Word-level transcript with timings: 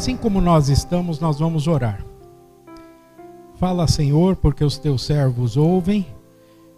Assim 0.00 0.16
como 0.16 0.40
nós 0.40 0.70
estamos, 0.70 1.20
nós 1.20 1.38
vamos 1.40 1.68
orar. 1.68 2.02
Fala, 3.56 3.86
Senhor, 3.86 4.34
porque 4.34 4.64
os 4.64 4.78
teus 4.78 5.04
servos 5.04 5.58
ouvem, 5.58 6.06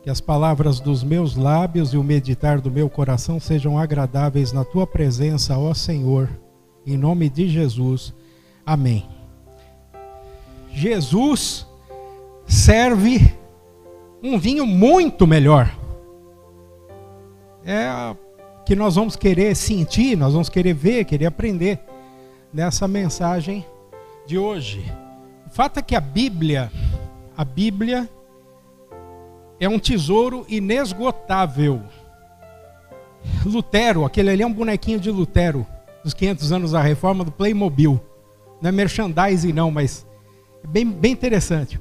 que 0.02 0.11
as 0.11 0.21
palavras 0.21 0.80
dos 0.80 1.04
meus 1.04 1.36
lábios 1.36 1.95
e 1.95 1.96
o 1.96 2.03
meditar 2.03 2.61
do 2.61 2.68
meu 2.68 2.90
coração 2.90 3.39
sejam 3.39 3.79
agradáveis 3.79 4.53
na 4.53 4.64
tua 4.64 4.89
presença, 4.89 5.57
ó 5.57 5.72
Senhor, 5.72 6.29
em 6.85 6.96
nome 6.96 7.30
de 7.30 7.48
Jesus. 7.48 8.13
Amém. 8.66 9.08
Jesus 10.72 11.64
serve 12.44 13.32
um 14.21 14.36
vinho 14.36 14.66
muito 14.66 15.29
melhor. 15.29 15.72
É 17.64 18.16
que 18.66 18.75
nós 18.75 18.96
vamos 18.96 19.14
querer 19.14 19.54
sentir, 19.54 20.16
nós 20.16 20.32
vamos 20.32 20.49
querer 20.49 20.75
ver, 20.75 21.04
querer 21.04 21.27
aprender 21.27 21.91
nessa 22.52 22.86
mensagem 22.86 23.64
de 24.26 24.38
hoje. 24.38 24.84
O 25.46 25.50
fato 25.50 25.79
é 25.79 25.82
que 25.82 25.94
a 25.94 26.00
Bíblia, 26.00 26.70
a 27.36 27.44
Bíblia 27.44 28.08
é 29.58 29.68
um 29.68 29.79
tesouro 29.79 30.44
inesgotável. 30.48 31.82
Lutero, 33.44 34.05
aquele 34.05 34.30
ali 34.30 34.42
é 34.42 34.46
um 34.46 34.52
bonequinho 34.52 34.98
de 34.98 35.10
Lutero, 35.10 35.66
dos 36.02 36.12
500 36.14 36.52
anos 36.52 36.70
da 36.72 36.80
reforma 36.80 37.24
do 37.24 37.30
Playmobil. 37.30 38.00
Não 38.60 38.69
é 38.69 38.72
merchandising 38.72 39.52
não, 39.52 39.70
mas 39.70 40.06
é 40.62 40.66
bem, 40.66 40.84
bem 40.84 41.12
interessante. 41.12 41.80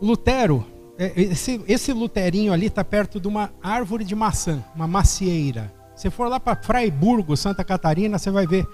Lutero, 0.00 0.64
é, 0.98 1.12
esse, 1.16 1.60
esse 1.68 1.92
luterinho 1.92 2.52
ali 2.52 2.66
está 2.66 2.84
perto 2.84 3.20
de 3.20 3.28
uma 3.28 3.50
árvore 3.62 4.04
de 4.04 4.14
maçã, 4.14 4.64
uma 4.74 4.86
macieira. 4.86 5.72
Se 5.94 6.10
for 6.10 6.28
lá 6.28 6.38
para 6.38 6.60
Fraiburgo, 6.60 7.36
Santa 7.36 7.64
Catarina, 7.64 8.18
você 8.18 8.30
vai 8.30 8.46
ver 8.46 8.66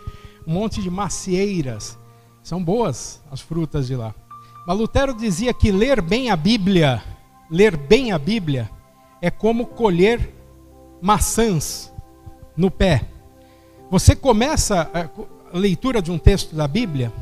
um 0.47 0.53
monte 0.53 0.83
de 0.83 0.91
macieiras. 0.91 1.99
São 2.43 2.63
boas 2.63 3.21
as 3.31 3.41
frutas 3.41 3.87
de 3.87 3.97
lá. 3.97 4.15
Mas 4.67 4.79
Lutero 4.79 5.15
dizia 5.15 5.53
que 5.53 5.71
ler 5.71 6.01
bem 6.01 6.31
a 6.31 6.37
Bíblia, 6.37 7.03
ler 7.51 7.77
bem 7.77 8.13
a 8.13 8.19
Bíblia, 8.19 8.71
é 9.21 9.31
como 9.31 9.67
colher 9.67 10.35
maçãs 11.01 11.93
no 12.57 12.71
pé. 12.71 13.09
Você 13.91 14.17
começa 14.17 14.91
a 15.53 15.59
leitura 15.59 16.01
de 16.01 16.11
um 16.11 16.19
texto 16.19 16.55
da 16.57 16.67
Bíblia 16.67 17.13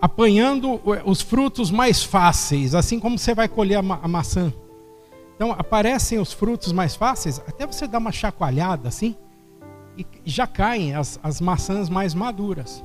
apanhando 0.00 0.80
os 1.04 1.22
frutos 1.22 1.70
mais 1.70 2.04
fáceis, 2.04 2.74
assim 2.74 3.00
como 3.00 3.18
você 3.18 3.34
vai 3.34 3.48
colher 3.48 3.78
a, 3.78 3.82
ma 3.82 3.98
a 4.02 4.06
maçã. 4.06 4.52
Então 5.34 5.50
aparecem 5.50 6.18
os 6.18 6.32
frutos 6.32 6.72
mais 6.72 6.94
fáceis, 6.94 7.40
até 7.48 7.66
você 7.66 7.86
dar 7.86 7.98
uma 7.98 8.12
chacoalhada 8.12 8.88
assim, 8.88 9.16
e 9.96 10.06
já 10.24 10.46
caem 10.46 10.94
as, 10.94 11.18
as 11.22 11.40
maçãs 11.40 11.88
mais 11.88 12.14
maduras. 12.14 12.82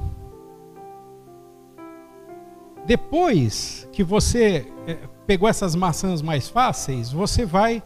Depois 2.86 3.88
que 3.92 4.04
você 4.04 4.68
é, 4.88 4.98
pegou 5.28 5.48
essas 5.48 5.76
maçãs 5.76 6.22
mais 6.22 6.50
fáceis, 6.50 7.12
você 7.12 7.46
vai 7.46 7.84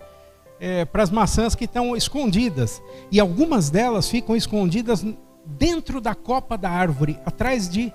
é, 0.60 0.86
para 0.86 1.04
as 1.04 1.10
maçãs 1.10 1.56
que 1.56 1.66
estão 1.66 1.96
escondidas. 1.96 2.82
E 3.12 3.20
algumas 3.20 3.70
delas 3.70 4.10
ficam 4.10 4.36
escondidas 4.36 5.06
dentro 5.46 6.00
da 6.00 6.16
copa 6.16 6.58
da 6.58 6.70
árvore, 6.70 7.20
atrás 7.26 7.68
de 7.68 7.92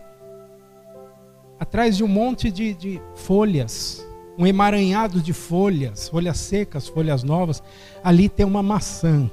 atrás 1.59 1.97
de 1.97 2.05
um 2.05 2.09
monte 2.09 2.53
de, 2.53 2.73
de 2.75 3.01
folhas, 3.15 4.07
um 4.39 4.47
emaranhado 4.47 5.21
de 5.21 5.33
folhas, 5.33 6.09
folhas 6.09 6.39
secas, 6.39 6.87
folhas 6.87 7.23
novas. 7.25 7.63
Ali 8.05 8.29
tem 8.29 8.47
uma 8.47 8.63
maçã. 8.63 9.31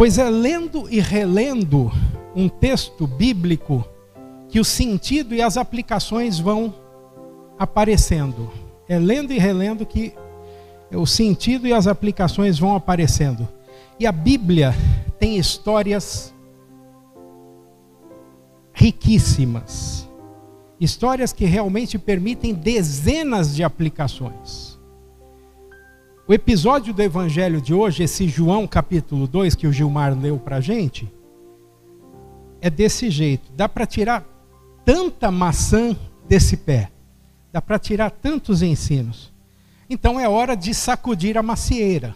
Pois 0.00 0.16
é 0.16 0.30
lendo 0.30 0.88
e 0.90 0.98
relendo 0.98 1.92
um 2.34 2.48
texto 2.48 3.06
bíblico 3.06 3.84
que 4.48 4.58
o 4.58 4.64
sentido 4.64 5.34
e 5.34 5.42
as 5.42 5.58
aplicações 5.58 6.38
vão 6.38 6.72
aparecendo. 7.58 8.50
É 8.88 8.98
lendo 8.98 9.30
e 9.30 9.38
relendo 9.38 9.84
que 9.84 10.14
o 10.90 11.04
sentido 11.04 11.66
e 11.66 11.74
as 11.74 11.86
aplicações 11.86 12.58
vão 12.58 12.74
aparecendo. 12.74 13.46
E 13.98 14.06
a 14.06 14.10
Bíblia 14.10 14.74
tem 15.18 15.36
histórias 15.36 16.32
riquíssimas. 18.72 20.08
Histórias 20.80 21.30
que 21.30 21.44
realmente 21.44 21.98
permitem 21.98 22.54
dezenas 22.54 23.54
de 23.54 23.62
aplicações. 23.62 24.69
O 26.30 26.32
episódio 26.32 26.94
do 26.94 27.02
evangelho 27.02 27.60
de 27.60 27.74
hoje, 27.74 28.04
esse 28.04 28.28
João 28.28 28.64
capítulo 28.64 29.26
2 29.26 29.56
que 29.56 29.66
o 29.66 29.72
Gilmar 29.72 30.16
leu 30.16 30.38
para 30.38 30.60
gente, 30.60 31.12
é 32.60 32.70
desse 32.70 33.10
jeito. 33.10 33.50
Dá 33.56 33.68
para 33.68 33.84
tirar 33.84 34.24
tanta 34.84 35.28
maçã 35.32 35.96
desse 36.28 36.56
pé. 36.56 36.88
Dá 37.52 37.60
para 37.60 37.80
tirar 37.80 38.12
tantos 38.12 38.62
ensinos. 38.62 39.32
Então 39.88 40.20
é 40.20 40.28
hora 40.28 40.54
de 40.54 40.72
sacudir 40.72 41.36
a 41.36 41.42
macieira. 41.42 42.14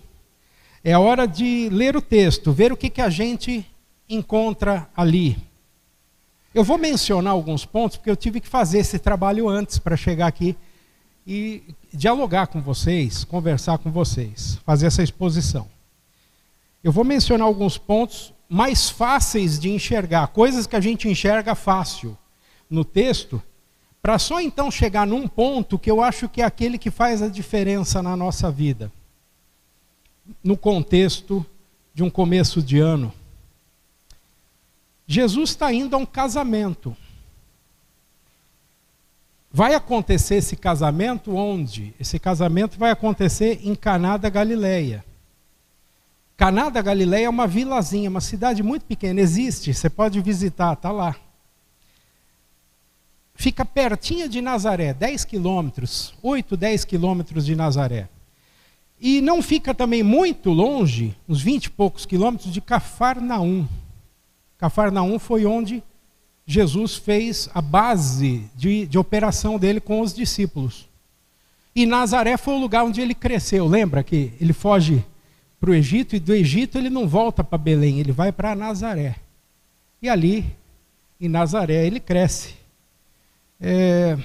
É 0.84 0.96
hora 0.96 1.26
de 1.26 1.68
ler 1.72 1.96
o 1.96 2.00
texto, 2.00 2.52
ver 2.52 2.72
o 2.72 2.76
que, 2.76 2.90
que 2.90 3.02
a 3.02 3.10
gente 3.10 3.66
encontra 4.08 4.88
ali. 4.96 5.36
Eu 6.54 6.62
vou 6.62 6.78
mencionar 6.78 7.32
alguns 7.32 7.64
pontos, 7.64 7.96
porque 7.96 8.12
eu 8.12 8.16
tive 8.16 8.40
que 8.40 8.46
fazer 8.46 8.78
esse 8.78 8.96
trabalho 8.96 9.48
antes 9.48 9.76
para 9.80 9.96
chegar 9.96 10.28
aqui 10.28 10.56
e 11.26 11.74
dialogar 11.92 12.48
com 12.48 12.60
vocês, 12.60 13.24
conversar 13.24 13.78
com 13.78 13.90
vocês, 13.90 14.58
fazer 14.64 14.86
essa 14.86 15.02
exposição. 15.02 15.68
Eu 16.82 16.92
vou 16.92 17.04
mencionar 17.04 17.46
alguns 17.46 17.78
pontos 17.78 18.32
mais 18.48 18.90
fáceis 18.90 19.58
de 19.58 19.70
enxergar, 19.70 20.28
coisas 20.28 20.66
que 20.66 20.76
a 20.76 20.80
gente 20.80 21.08
enxerga 21.08 21.54
fácil 21.54 22.16
no 22.68 22.84
texto, 22.84 23.42
para 24.02 24.18
só 24.18 24.38
então 24.40 24.70
chegar 24.70 25.06
num 25.06 25.26
ponto 25.26 25.78
que 25.78 25.90
eu 25.90 26.02
acho 26.02 26.28
que 26.28 26.42
é 26.42 26.44
aquele 26.44 26.76
que 26.76 26.90
faz 26.90 27.22
a 27.22 27.28
diferença 27.28 28.02
na 28.02 28.14
nossa 28.14 28.50
vida. 28.50 28.92
No 30.42 30.58
contexto 30.58 31.44
de 31.94 32.02
um 32.02 32.10
começo 32.10 32.60
de 32.60 32.78
ano. 32.78 33.12
Jesus 35.06 35.50
está 35.50 35.72
indo 35.72 35.94
a 35.94 35.98
um 35.98 36.04
casamento. 36.04 36.94
Vai 39.56 39.72
acontecer 39.72 40.34
esse 40.34 40.56
casamento 40.56 41.36
onde? 41.36 41.94
Esse 42.00 42.18
casamento 42.18 42.76
vai 42.76 42.90
acontecer 42.90 43.60
em 43.62 43.72
Caná 43.76 44.16
da 44.16 44.28
Galileia. 44.28 45.04
Caná 46.36 46.68
da 46.68 46.82
Galileia 46.82 47.26
é 47.26 47.30
uma 47.30 47.46
vilazinha, 47.46 48.10
uma 48.10 48.20
cidade 48.20 48.64
muito 48.64 48.84
pequena, 48.84 49.20
existe, 49.20 49.72
você 49.72 49.88
pode 49.88 50.20
visitar, 50.20 50.72
está 50.72 50.90
lá. 50.90 51.14
Fica 53.36 53.64
pertinho 53.64 54.28
de 54.28 54.40
Nazaré, 54.40 54.92
10 54.92 55.24
quilômetros, 55.24 56.12
8, 56.20 56.56
10 56.56 56.84
quilômetros 56.84 57.46
de 57.46 57.54
Nazaré. 57.54 58.08
E 59.00 59.20
não 59.20 59.40
fica 59.40 59.72
também 59.72 60.02
muito 60.02 60.50
longe, 60.50 61.16
uns 61.28 61.40
20 61.40 61.66
e 61.66 61.70
poucos 61.70 62.04
quilômetros, 62.04 62.52
de 62.52 62.60
Cafarnaum. 62.60 63.68
Cafarnaum 64.58 65.16
foi 65.20 65.46
onde 65.46 65.80
Jesus 66.46 66.96
fez 66.96 67.48
a 67.54 67.62
base 67.62 68.44
de, 68.54 68.86
de 68.86 68.98
operação 68.98 69.58
dele 69.58 69.80
com 69.80 70.00
os 70.00 70.12
discípulos. 70.12 70.88
E 71.74 71.86
Nazaré 71.86 72.36
foi 72.36 72.54
o 72.54 72.60
lugar 72.60 72.84
onde 72.84 73.00
ele 73.00 73.14
cresceu. 73.14 73.66
Lembra 73.66 74.02
que 74.04 74.32
ele 74.40 74.52
foge 74.52 75.04
para 75.58 75.70
o 75.70 75.74
Egito 75.74 76.14
e 76.14 76.20
do 76.20 76.34
Egito 76.34 76.76
ele 76.76 76.90
não 76.90 77.08
volta 77.08 77.42
para 77.42 77.56
Belém, 77.56 77.98
ele 77.98 78.12
vai 78.12 78.30
para 78.30 78.54
Nazaré. 78.54 79.16
E 80.00 80.08
ali, 80.08 80.44
em 81.18 81.28
Nazaré, 81.28 81.86
ele 81.86 81.98
cresce. 81.98 82.54
É... 83.58 84.18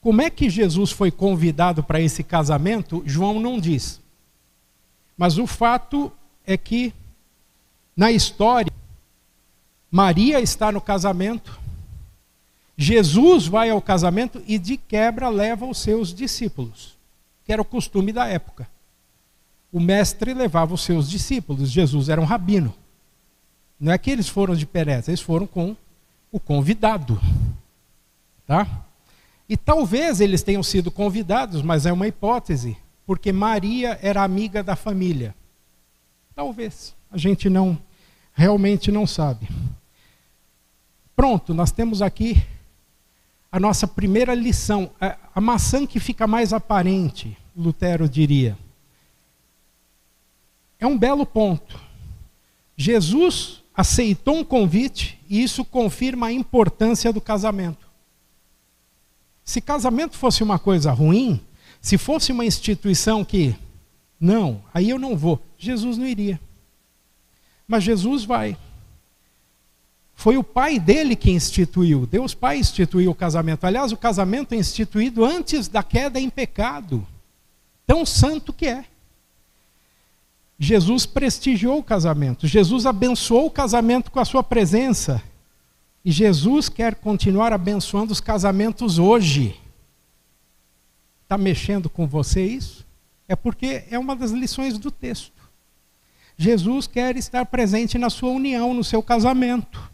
Como 0.00 0.22
é 0.22 0.30
que 0.30 0.48
Jesus 0.48 0.90
foi 0.90 1.10
convidado 1.10 1.82
para 1.82 2.00
esse 2.00 2.22
casamento? 2.22 3.02
João 3.04 3.38
não 3.38 3.60
diz. 3.60 4.00
Mas 5.16 5.38
o 5.38 5.46
fato 5.46 6.10
é 6.46 6.56
que, 6.56 6.92
na 7.96 8.10
história, 8.10 8.72
Maria 9.94 10.40
está 10.40 10.72
no 10.72 10.80
casamento, 10.80 11.56
Jesus 12.76 13.46
vai 13.46 13.70
ao 13.70 13.80
casamento 13.80 14.42
e 14.44 14.58
de 14.58 14.76
quebra 14.76 15.28
leva 15.28 15.64
os 15.64 15.78
seus 15.78 16.12
discípulos, 16.12 16.96
que 17.44 17.52
era 17.52 17.62
o 17.62 17.64
costume 17.64 18.12
da 18.12 18.26
época. 18.26 18.68
O 19.70 19.78
mestre 19.78 20.34
levava 20.34 20.74
os 20.74 20.82
seus 20.82 21.08
discípulos, 21.08 21.70
Jesus 21.70 22.08
era 22.08 22.20
um 22.20 22.24
rabino. 22.24 22.74
Não 23.78 23.92
é 23.92 23.96
que 23.96 24.10
eles 24.10 24.28
foram 24.28 24.56
de 24.56 24.66
Perez, 24.66 25.06
eles 25.06 25.20
foram 25.20 25.46
com 25.46 25.76
o 26.32 26.40
convidado. 26.40 27.20
Tá? 28.48 28.66
E 29.48 29.56
talvez 29.56 30.20
eles 30.20 30.42
tenham 30.42 30.64
sido 30.64 30.90
convidados, 30.90 31.62
mas 31.62 31.86
é 31.86 31.92
uma 31.92 32.08
hipótese, 32.08 32.76
porque 33.06 33.30
Maria 33.30 33.96
era 34.02 34.24
amiga 34.24 34.60
da 34.60 34.74
família. 34.74 35.36
Talvez, 36.34 36.96
a 37.12 37.16
gente 37.16 37.48
não 37.48 37.78
realmente 38.32 38.90
não 38.90 39.06
sabe. 39.06 39.48
Pronto, 41.16 41.54
nós 41.54 41.70
temos 41.70 42.02
aqui 42.02 42.42
a 43.50 43.60
nossa 43.60 43.86
primeira 43.86 44.34
lição, 44.34 44.90
a, 45.00 45.40
maçã 45.40 45.86
que 45.86 46.00
fica 46.00 46.26
mais 46.26 46.52
aparente, 46.52 47.38
Lutero 47.56 48.08
diria. 48.08 48.58
É 50.80 50.86
um 50.86 50.98
belo 50.98 51.24
ponto. 51.24 51.80
Jesus 52.76 53.62
aceitou 53.72 54.38
um 54.38 54.44
convite 54.44 55.20
e 55.28 55.40
isso 55.42 55.64
confirma 55.64 56.26
a 56.26 56.32
importância 56.32 57.12
do 57.12 57.20
casamento. 57.20 57.88
Se 59.44 59.60
casamento 59.60 60.16
fosse 60.16 60.42
uma 60.42 60.58
coisa 60.58 60.90
ruim, 60.90 61.40
se 61.80 61.96
fosse 61.96 62.32
uma 62.32 62.44
instituição 62.44 63.24
que, 63.24 63.54
não, 64.18 64.62
aí 64.74 64.90
eu 64.90 64.98
não 64.98 65.16
vou, 65.16 65.40
Jesus 65.56 65.96
não 65.96 66.06
iria. 66.06 66.40
Mas 67.68 67.84
Jesus 67.84 68.24
vai. 68.24 68.56
Foi 70.14 70.36
o 70.36 70.44
pai 70.44 70.78
dele 70.78 71.16
que 71.16 71.30
instituiu. 71.30 72.06
Deus 72.06 72.34
Pai 72.34 72.58
instituiu 72.58 73.10
o 73.10 73.14
casamento. 73.14 73.64
Aliás, 73.64 73.92
o 73.92 73.96
casamento 73.96 74.54
é 74.54 74.56
instituído 74.56 75.24
antes 75.24 75.68
da 75.68 75.82
queda 75.82 76.20
em 76.20 76.30
pecado. 76.30 77.06
Tão 77.86 78.06
santo 78.06 78.52
que 78.52 78.66
é. 78.66 78.84
Jesus 80.58 81.04
prestigiou 81.04 81.78
o 81.78 81.82
casamento. 81.82 82.46
Jesus 82.46 82.86
abençoou 82.86 83.46
o 83.46 83.50
casamento 83.50 84.10
com 84.10 84.20
a 84.20 84.24
sua 84.24 84.42
presença. 84.42 85.20
E 86.04 86.10
Jesus 86.10 86.68
quer 86.68 86.94
continuar 86.94 87.52
abençoando 87.52 88.12
os 88.12 88.20
casamentos 88.20 88.98
hoje. 88.98 89.60
Está 91.24 91.36
mexendo 91.36 91.90
com 91.90 92.06
você 92.06 92.44
isso? 92.44 92.86
É 93.26 93.34
porque 93.34 93.84
é 93.90 93.98
uma 93.98 94.14
das 94.14 94.30
lições 94.30 94.78
do 94.78 94.90
texto. 94.90 95.32
Jesus 96.36 96.86
quer 96.86 97.16
estar 97.16 97.44
presente 97.46 97.98
na 97.98 98.10
sua 98.10 98.30
união, 98.30 98.74
no 98.74 98.84
seu 98.84 99.02
casamento. 99.02 99.93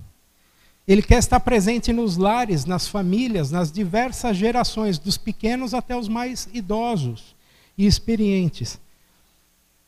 Ele 0.86 1.02
quer 1.02 1.18
estar 1.18 1.40
presente 1.40 1.92
nos 1.92 2.16
lares, 2.16 2.64
nas 2.64 2.88
famílias, 2.88 3.50
nas 3.50 3.70
diversas 3.70 4.36
gerações, 4.36 4.98
dos 4.98 5.16
pequenos 5.16 5.74
até 5.74 5.96
os 5.96 6.08
mais 6.08 6.48
idosos 6.52 7.34
e 7.76 7.86
experientes. 7.86 8.80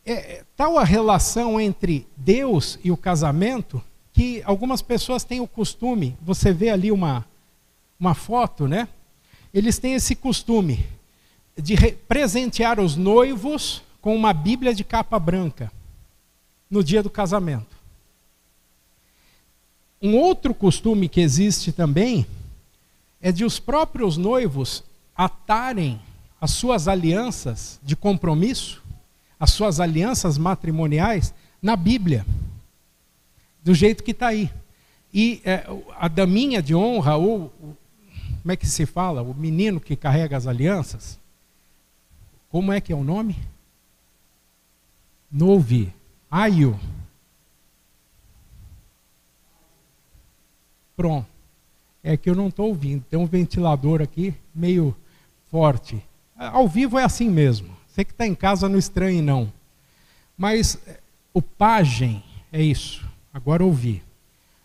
É, 0.05 0.45
tal 0.57 0.79
a 0.79 0.85
relação 0.85 1.61
entre 1.61 2.07
Deus 2.17 2.79
e 2.83 2.91
o 2.91 2.97
casamento 2.97 3.83
que 4.13 4.43
algumas 4.45 4.83
pessoas 4.83 5.25
têm 5.25 5.41
o 5.41 5.49
costume, 5.49 6.17
você 6.21 6.53
vê 6.53 6.69
ali 6.71 6.93
uma, 6.93 7.25
uma 7.99 8.15
foto, 8.15 8.69
né? 8.69 8.89
Eles 9.55 9.79
têm 9.79 9.95
esse 9.95 10.15
costume 10.15 10.87
de 11.57 11.77
presentear 12.09 12.81
os 12.81 12.97
noivos 12.97 13.83
com 14.01 14.15
uma 14.15 14.33
Bíblia 14.33 14.75
de 14.75 14.85
capa 14.85 15.19
branca 15.19 15.71
no 16.71 16.83
dia 16.83 17.03
do 17.03 17.11
casamento. 17.11 17.82
Um 20.03 20.17
outro 20.17 20.53
costume 20.53 21.09
que 21.09 21.21
existe 21.21 21.71
também 21.71 22.27
é 23.21 23.31
de 23.31 23.45
os 23.45 23.61
próprios 23.61 24.17
noivos 24.17 24.83
atarem 25.15 26.01
as 26.41 26.51
suas 26.51 26.89
alianças 26.89 27.79
de 27.85 27.95
compromisso, 27.95 28.83
as 29.39 29.53
suas 29.53 29.79
alianças 29.79 30.37
matrimoniais, 30.37 31.33
na 31.63 31.77
Bíblia, 31.77 32.27
do 33.63 33.73
jeito 33.73 34.03
que 34.03 34.11
está 34.11 34.27
aí. 34.29 34.51
E 35.15 35.41
é, 35.45 35.65
a 35.97 36.09
daminha 36.09 36.61
de 36.61 36.75
honra, 36.75 37.17
ou 37.17 37.53
como 38.43 38.51
é 38.51 38.57
que 38.57 38.67
se 38.67 38.85
fala? 38.87 39.23
O 39.23 39.33
menino 39.33 39.79
que 39.79 39.95
carrega 39.95 40.37
as 40.37 40.49
alianças, 40.49 41.17
como 42.51 42.73
é 42.73 42.81
que 42.81 42.93
é 42.93 42.97
o 42.97 43.05
nome? 43.05 43.39
Novi, 45.31 45.93
aio. 46.29 46.79
Pronto. 50.97 51.27
É 52.03 52.17
que 52.17 52.29
eu 52.29 52.35
não 52.35 52.49
estou 52.49 52.69
ouvindo. 52.69 53.05
Tem 53.09 53.19
um 53.19 53.27
ventilador 53.27 54.03
aqui 54.03 54.35
meio 54.55 54.95
forte. 55.51 56.03
Ao 56.37 56.67
vivo 56.67 56.99
é 56.99 57.05
assim 57.05 57.31
mesmo. 57.31 57.77
Você 57.87 58.05
que 58.05 58.13
está 58.13 58.27
em 58.27 58.35
casa 58.35 58.69
não 58.69 58.79
estranhe, 58.79 59.23
não. 59.23 59.53
Mas 60.37 60.79
eh, 60.87 60.99
o 61.33 61.41
pajem 61.41 62.23
é 62.51 62.61
isso. 62.61 63.07
Agora 63.33 63.65
ouvi. 63.65 64.03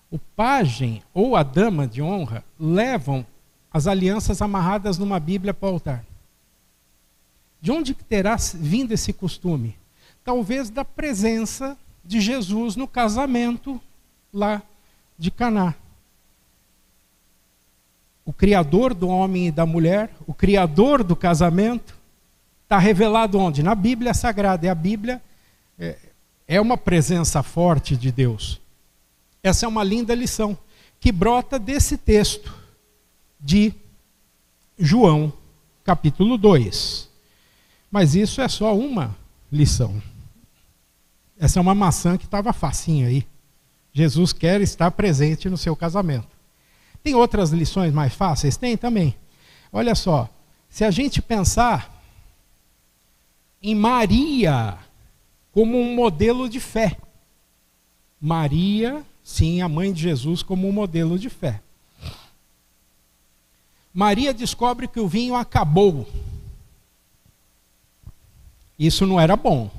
O 0.10 0.18
pajem 0.18 1.04
ou 1.14 1.36
a 1.36 1.44
dama 1.44 1.86
de 1.86 2.02
honra 2.02 2.44
levam 2.60 3.26
as 3.72 3.86
alianças 3.86 4.42
amarradas 4.42 4.98
numa 4.98 5.20
Bíblia 5.20 5.54
para 5.54 5.70
o 5.70 5.74
altar. 5.74 6.06
De 7.62 7.72
onde 7.72 7.94
terá 7.94 8.38
vindo 8.56 8.94
esse 8.94 9.12
costume? 9.12 9.78
Talvez 10.24 10.70
da 10.70 10.86
presença 10.86 11.78
de 12.04 12.22
Jesus 12.22 12.76
no 12.76 12.88
casamento 12.88 13.80
lá 14.34 14.64
de 15.18 15.30
Caná 15.30 15.76
o 18.28 18.34
Criador 18.34 18.94
do 18.94 19.08
homem 19.08 19.48
e 19.48 19.52
da 19.52 19.66
mulher, 19.66 20.14
o 20.28 20.34
Criador 20.34 21.02
do 21.02 21.16
casamento, 21.16 21.98
está 22.64 22.78
revelado 22.78 23.40
onde? 23.40 23.64
Na 23.64 23.74
Bíblia 23.74 24.14
Sagrada. 24.14 24.66
E 24.66 24.70
a 24.70 24.76
Bíblia 24.76 25.22
é, 25.80 25.98
é 26.46 26.60
uma 26.60 26.78
presença 26.78 27.42
forte 27.42 27.96
de 27.96 28.12
Deus. 28.12 28.60
Essa 29.42 29.66
é 29.66 29.70
uma 29.70 29.82
linda 29.82 30.14
lição 30.14 30.58
que 31.00 31.10
brota 31.10 31.58
desse 31.58 31.98
texto 31.98 32.54
de 33.40 33.74
João, 34.78 35.32
capítulo 35.86 36.38
2. 36.38 37.10
Mas 37.90 38.14
isso 38.14 38.42
é 38.42 38.50
só 38.50 38.76
uma 38.78 39.16
lição. 39.50 40.04
Essa 41.40 41.60
é 41.60 41.62
uma 41.62 41.74
maçã 41.74 42.18
que 42.18 42.26
estava 42.26 42.52
facinha 42.52 43.08
aí. 43.08 43.26
Jesus 43.94 44.34
quer 44.34 44.60
estar 44.60 44.92
presente 44.92 45.50
no 45.50 45.58
seu 45.58 45.78
casamento. 45.78 46.37
Tem 47.04 47.16
outras 47.16 47.52
lições 47.52 47.94
mais 47.94 48.14
fáceis? 48.14 48.58
Tem 48.58 48.76
também. 48.76 49.16
Olha 49.72 49.96
só, 49.96 50.30
se 50.70 50.84
a 50.84 50.92
gente 50.92 51.22
pensar 51.22 51.94
em 53.62 53.76
Maria 53.76 54.78
como 55.52 55.80
um 55.80 55.96
modelo 55.96 56.48
de 56.48 56.60
fé. 56.60 56.98
Maria, 58.22 59.04
sim, 59.24 59.62
a 59.62 59.68
mãe 59.68 59.92
de 59.92 60.02
Jesus, 60.02 60.44
como 60.44 60.68
um 60.68 60.72
modelo 60.72 61.18
de 61.18 61.30
fé. 61.30 61.62
Maria 63.94 64.34
descobre 64.34 64.88
que 64.88 65.00
o 65.00 65.08
vinho 65.08 65.36
acabou. 65.36 66.08
Isso 68.78 69.06
não 69.08 69.20
era 69.20 69.36
bom. 69.36 69.72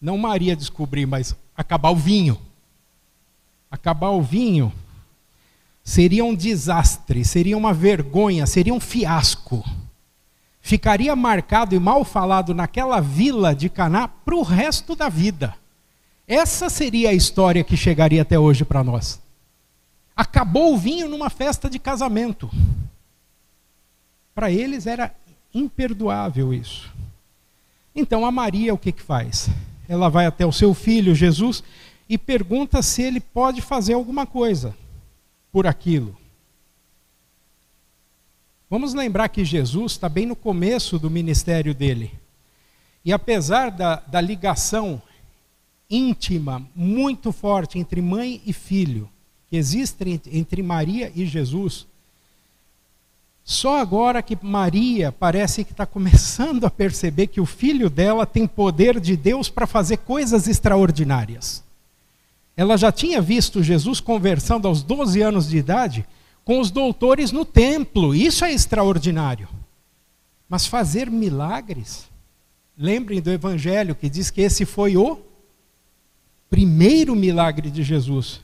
Não 0.00 0.18
Maria 0.18 0.54
descobrir, 0.54 1.06
mas 1.06 1.34
acabar 1.56 1.90
o 1.90 1.96
vinho. 1.96 2.38
Acabar 3.70 4.10
o 4.10 4.20
vinho 4.20 4.72
seria 5.86 6.24
um 6.24 6.34
desastre, 6.34 7.24
seria 7.24 7.56
uma 7.56 7.72
vergonha, 7.72 8.44
seria 8.44 8.74
um 8.74 8.80
fiasco. 8.80 9.64
Ficaria 10.60 11.14
marcado 11.14 11.76
e 11.76 11.78
mal 11.78 12.04
falado 12.04 12.52
naquela 12.52 13.00
vila 13.00 13.54
de 13.54 13.68
Caná 13.68 14.08
para 14.08 14.34
o 14.34 14.42
resto 14.42 14.96
da 14.96 15.08
vida. 15.08 15.54
Essa 16.26 16.68
seria 16.68 17.10
a 17.10 17.14
história 17.14 17.62
que 17.62 17.76
chegaria 17.76 18.22
até 18.22 18.36
hoje 18.36 18.64
para 18.64 18.82
nós. 18.82 19.20
Acabou 20.16 20.74
o 20.74 20.76
vinho 20.76 21.08
numa 21.08 21.30
festa 21.30 21.70
de 21.70 21.78
casamento. 21.78 22.50
Para 24.34 24.50
eles 24.50 24.88
era 24.88 25.14
imperdoável 25.54 26.52
isso. 26.52 26.92
Então 27.94 28.26
a 28.26 28.32
Maria 28.32 28.74
o 28.74 28.78
que, 28.78 28.90
que 28.90 29.02
faz? 29.02 29.48
Ela 29.88 30.08
vai 30.08 30.26
até 30.26 30.44
o 30.44 30.50
seu 30.50 30.74
filho 30.74 31.14
Jesus 31.14 31.62
e 32.08 32.18
pergunta 32.18 32.82
se 32.82 33.02
ele 33.02 33.20
pode 33.20 33.60
fazer 33.60 33.94
alguma 33.94 34.26
coisa 34.26 34.74
por 35.56 35.66
aquilo. 35.66 36.14
Vamos 38.68 38.92
lembrar 38.92 39.30
que 39.30 39.42
Jesus 39.42 39.92
está 39.92 40.06
bem 40.06 40.26
no 40.26 40.36
começo 40.36 40.98
do 40.98 41.08
ministério 41.08 41.74
dele. 41.74 42.12
E 43.02 43.10
apesar 43.10 43.70
da, 43.70 43.96
da 43.96 44.20
ligação 44.20 45.00
íntima, 45.88 46.62
muito 46.74 47.32
forte 47.32 47.78
entre 47.78 48.02
mãe 48.02 48.42
e 48.44 48.52
filho, 48.52 49.08
que 49.48 49.56
existe 49.56 50.20
entre 50.30 50.62
Maria 50.62 51.10
e 51.14 51.24
Jesus, 51.24 51.86
só 53.42 53.80
agora 53.80 54.22
que 54.22 54.36
Maria 54.42 55.10
parece 55.10 55.64
que 55.64 55.72
está 55.72 55.86
começando 55.88 56.66
a 56.66 56.70
perceber 56.70 57.28
que 57.28 57.40
o 57.40 57.46
filho 57.46 57.88
dela 57.88 58.26
tem 58.26 58.46
poder 58.46 59.00
de 59.00 59.16
Deus 59.16 59.48
para 59.48 59.66
fazer 59.66 59.96
coisas 59.96 60.48
extraordinárias. 60.48 61.64
Ela 62.56 62.76
já 62.78 62.90
tinha 62.90 63.20
visto 63.20 63.62
Jesus 63.62 64.00
conversando 64.00 64.66
aos 64.66 64.82
12 64.82 65.20
anos 65.20 65.48
de 65.48 65.58
idade 65.58 66.06
com 66.44 66.58
os 66.58 66.70
doutores 66.70 67.30
no 67.30 67.44
templo. 67.44 68.14
Isso 68.14 68.44
é 68.44 68.52
extraordinário. 68.52 69.48
Mas 70.48 70.66
fazer 70.66 71.10
milagres? 71.10 72.08
Lembrem 72.78 73.20
do 73.20 73.30
evangelho 73.30 73.94
que 73.94 74.08
diz 74.08 74.30
que 74.30 74.40
esse 74.40 74.64
foi 74.64 74.96
o 74.96 75.20
primeiro 76.48 77.14
milagre 77.14 77.70
de 77.70 77.82
Jesus. 77.82 78.40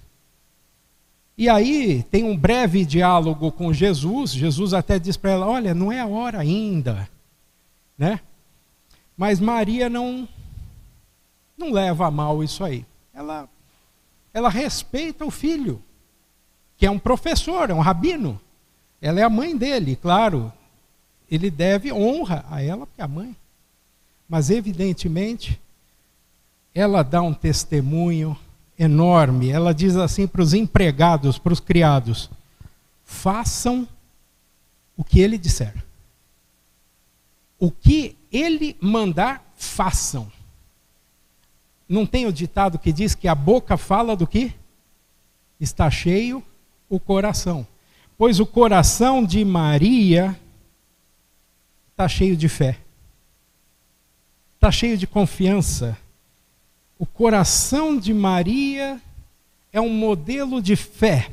E 1.38 1.48
aí 1.48 2.02
tem 2.10 2.24
um 2.24 2.36
breve 2.36 2.84
diálogo 2.84 3.50
com 3.50 3.72
Jesus. 3.72 4.32
Jesus 4.32 4.74
até 4.74 4.98
diz 4.98 5.16
para 5.16 5.30
ela: 5.30 5.46
"Olha, 5.46 5.74
não 5.74 5.90
é 5.90 6.00
a 6.00 6.06
hora 6.06 6.40
ainda", 6.40 7.08
né? 7.96 8.20
Mas 9.16 9.40
Maria 9.40 9.88
não 9.88 10.28
não 11.56 11.70
leva 11.70 12.06
a 12.06 12.10
mal 12.10 12.42
isso 12.42 12.64
aí. 12.64 12.84
Ela 13.14 13.48
ela 14.32 14.48
respeita 14.48 15.24
o 15.24 15.30
filho, 15.30 15.82
que 16.76 16.86
é 16.86 16.90
um 16.90 16.98
professor, 16.98 17.70
é 17.70 17.74
um 17.74 17.80
rabino. 17.80 18.40
Ela 19.00 19.20
é 19.20 19.22
a 19.22 19.30
mãe 19.30 19.56
dele, 19.56 19.96
claro. 19.96 20.52
Ele 21.30 21.50
deve 21.50 21.92
honra 21.92 22.44
a 22.50 22.62
ela, 22.62 22.86
porque 22.86 23.00
é 23.00 23.04
a 23.04 23.08
mãe. 23.08 23.36
Mas, 24.28 24.50
evidentemente, 24.50 25.60
ela 26.74 27.02
dá 27.02 27.20
um 27.20 27.34
testemunho 27.34 28.36
enorme. 28.78 29.50
Ela 29.50 29.74
diz 29.74 29.96
assim 29.96 30.26
para 30.26 30.42
os 30.42 30.54
empregados, 30.54 31.38
para 31.38 31.52
os 31.52 31.60
criados: 31.60 32.30
façam 33.04 33.86
o 34.96 35.04
que 35.04 35.20
ele 35.20 35.36
disser. 35.36 35.74
O 37.58 37.70
que 37.70 38.16
ele 38.30 38.76
mandar, 38.80 39.44
façam. 39.56 40.30
Não 41.92 42.06
tem 42.06 42.24
o 42.24 42.32
ditado 42.32 42.78
que 42.78 42.90
diz 42.90 43.14
que 43.14 43.28
a 43.28 43.34
boca 43.34 43.76
fala 43.76 44.16
do 44.16 44.26
que? 44.26 44.54
Está 45.60 45.90
cheio 45.90 46.42
o 46.88 46.98
coração. 46.98 47.66
Pois 48.16 48.40
o 48.40 48.46
coração 48.46 49.22
de 49.22 49.44
Maria 49.44 50.34
está 51.90 52.08
cheio 52.08 52.34
de 52.34 52.48
fé, 52.48 52.78
está 54.54 54.72
cheio 54.72 54.96
de 54.96 55.06
confiança. 55.06 55.98
O 56.98 57.04
coração 57.04 57.98
de 57.98 58.14
Maria 58.14 58.98
é 59.70 59.78
um 59.78 59.92
modelo 59.92 60.62
de 60.62 60.76
fé. 60.76 61.30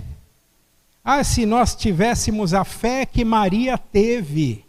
Ah, 1.02 1.24
se 1.24 1.46
nós 1.46 1.74
tivéssemos 1.74 2.54
a 2.54 2.66
fé 2.66 3.06
que 3.06 3.24
Maria 3.24 3.78
teve, 3.78 4.66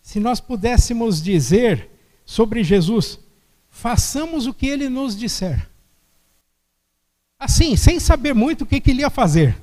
se 0.00 0.18
nós 0.18 0.40
pudéssemos 0.40 1.22
dizer 1.22 1.90
sobre 2.24 2.64
Jesus, 2.64 3.18
façamos 3.78 4.48
o 4.48 4.52
que 4.52 4.66
ele 4.66 4.88
nos 4.88 5.16
disser. 5.16 5.68
Assim, 7.38 7.76
sem 7.76 8.00
saber 8.00 8.34
muito 8.34 8.62
o 8.62 8.66
que, 8.66 8.80
que 8.80 8.90
ele 8.90 9.02
ia 9.02 9.10
fazer. 9.10 9.56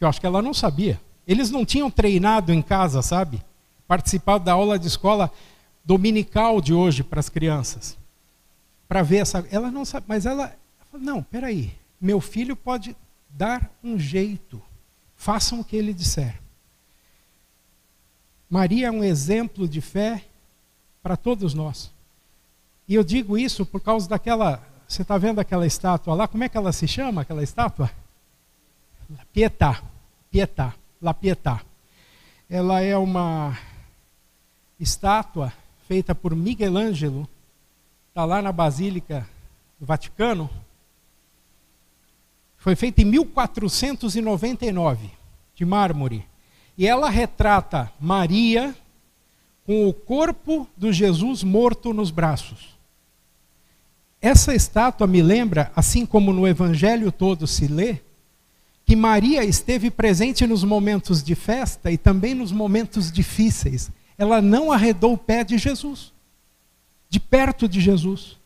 Eu 0.00 0.06
acho 0.06 0.20
que 0.20 0.26
ela 0.26 0.40
não 0.40 0.54
sabia. 0.54 1.00
Eles 1.26 1.50
não 1.50 1.64
tinham 1.64 1.90
treinado 1.90 2.52
em 2.52 2.62
casa, 2.62 3.02
sabe? 3.02 3.42
Participado 3.88 4.44
da 4.44 4.52
aula 4.52 4.78
de 4.78 4.86
escola 4.86 5.32
dominical 5.84 6.60
de 6.60 6.72
hoje 6.72 7.02
para 7.02 7.18
as 7.18 7.28
crianças. 7.28 7.98
Para 8.86 9.02
ver 9.02 9.18
essa. 9.18 9.44
Ela 9.50 9.68
não 9.68 9.84
sabe, 9.84 10.06
mas 10.08 10.24
ela. 10.24 10.56
Não, 10.92 11.20
peraí. 11.20 11.74
Meu 12.00 12.20
filho 12.20 12.54
pode 12.54 12.94
dar 13.28 13.68
um 13.82 13.98
jeito. 13.98 14.62
Façam 15.16 15.58
o 15.58 15.64
que 15.64 15.76
ele 15.76 15.92
disser. 15.92 16.40
Maria 18.48 18.86
é 18.86 18.90
um 18.92 19.02
exemplo 19.02 19.68
de 19.68 19.80
fé 19.80 20.24
para 21.02 21.16
todos 21.16 21.52
nós. 21.52 21.97
E 22.88 22.94
eu 22.94 23.04
digo 23.04 23.36
isso 23.36 23.66
por 23.66 23.82
causa 23.82 24.08
daquela. 24.08 24.62
Você 24.88 25.02
está 25.02 25.18
vendo 25.18 25.38
aquela 25.38 25.66
estátua 25.66 26.14
lá? 26.14 26.26
Como 26.26 26.42
é 26.42 26.48
que 26.48 26.56
ela 26.56 26.72
se 26.72 26.88
chama, 26.88 27.20
aquela 27.20 27.42
estátua? 27.42 27.90
Pietà. 29.32 29.82
Pietà. 30.30 30.74
La 31.00 31.12
Pietà. 31.12 31.60
Ela 32.48 32.80
é 32.80 32.96
uma 32.96 33.56
estátua 34.80 35.52
feita 35.86 36.14
por 36.14 36.34
Miguel 36.34 36.78
Ângelo. 36.78 37.28
Está 38.08 38.24
lá 38.24 38.40
na 38.40 38.50
Basílica 38.50 39.28
do 39.78 39.84
Vaticano. 39.84 40.48
Foi 42.56 42.74
feita 42.74 43.02
em 43.02 43.04
1499, 43.04 45.10
de 45.54 45.64
mármore. 45.64 46.26
E 46.76 46.86
ela 46.86 47.10
retrata 47.10 47.92
Maria 48.00 48.74
com 49.64 49.86
o 49.86 49.92
corpo 49.92 50.66
do 50.76 50.92
Jesus 50.92 51.42
morto 51.42 51.92
nos 51.92 52.10
braços. 52.10 52.77
Essa 54.20 54.54
estátua 54.54 55.06
me 55.06 55.22
lembra, 55.22 55.70
assim 55.76 56.04
como 56.04 56.32
no 56.32 56.46
Evangelho 56.46 57.12
todo 57.12 57.46
se 57.46 57.68
lê, 57.68 58.00
que 58.84 58.96
Maria 58.96 59.44
esteve 59.44 59.90
presente 59.90 60.46
nos 60.46 60.64
momentos 60.64 61.22
de 61.22 61.34
festa 61.34 61.90
e 61.90 61.98
também 61.98 62.34
nos 62.34 62.50
momentos 62.50 63.12
difíceis. 63.12 63.90
Ela 64.16 64.42
não 64.42 64.72
arredou 64.72 65.12
o 65.12 65.18
pé 65.18 65.44
de 65.44 65.58
Jesus, 65.58 66.12
de 67.08 67.20
perto 67.20 67.68
de 67.68 67.80
Jesus. 67.80 68.38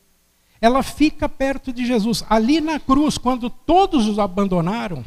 Ela 0.60 0.82
fica 0.82 1.28
perto 1.28 1.72
de 1.72 1.86
Jesus. 1.86 2.24
Ali 2.28 2.60
na 2.60 2.78
cruz, 2.78 3.16
quando 3.16 3.48
todos 3.48 4.06
os 4.06 4.18
abandonaram, 4.18 5.04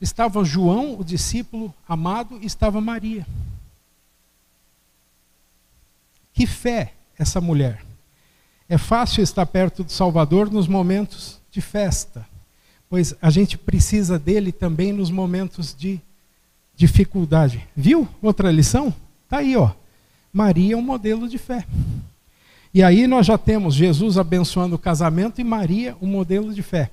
estava 0.00 0.44
João, 0.44 0.98
o 0.98 1.04
discípulo 1.04 1.74
amado, 1.88 2.38
e 2.40 2.46
estava 2.46 2.80
Maria. 2.80 3.26
Que 6.32 6.46
fé 6.46 6.94
essa 7.18 7.40
mulher! 7.40 7.91
É 8.72 8.78
fácil 8.78 9.22
estar 9.22 9.44
perto 9.44 9.84
do 9.84 9.92
Salvador 9.92 10.50
nos 10.50 10.66
momentos 10.66 11.38
de 11.50 11.60
festa, 11.60 12.26
pois 12.88 13.14
a 13.20 13.28
gente 13.28 13.58
precisa 13.58 14.18
dele 14.18 14.50
também 14.50 14.94
nos 14.94 15.10
momentos 15.10 15.76
de 15.78 16.00
dificuldade. 16.74 17.68
Viu? 17.76 18.08
Outra 18.22 18.50
lição? 18.50 18.90
Tá 19.28 19.40
aí, 19.40 19.54
ó. 19.58 19.72
Maria 20.32 20.72
é 20.72 20.76
um 20.78 20.80
modelo 20.80 21.28
de 21.28 21.36
fé. 21.36 21.66
E 22.72 22.82
aí 22.82 23.06
nós 23.06 23.26
já 23.26 23.36
temos 23.36 23.74
Jesus 23.74 24.16
abençoando 24.16 24.76
o 24.76 24.78
casamento 24.78 25.38
e 25.38 25.44
Maria 25.44 25.94
um 26.00 26.06
modelo 26.06 26.54
de 26.54 26.62
fé. 26.62 26.90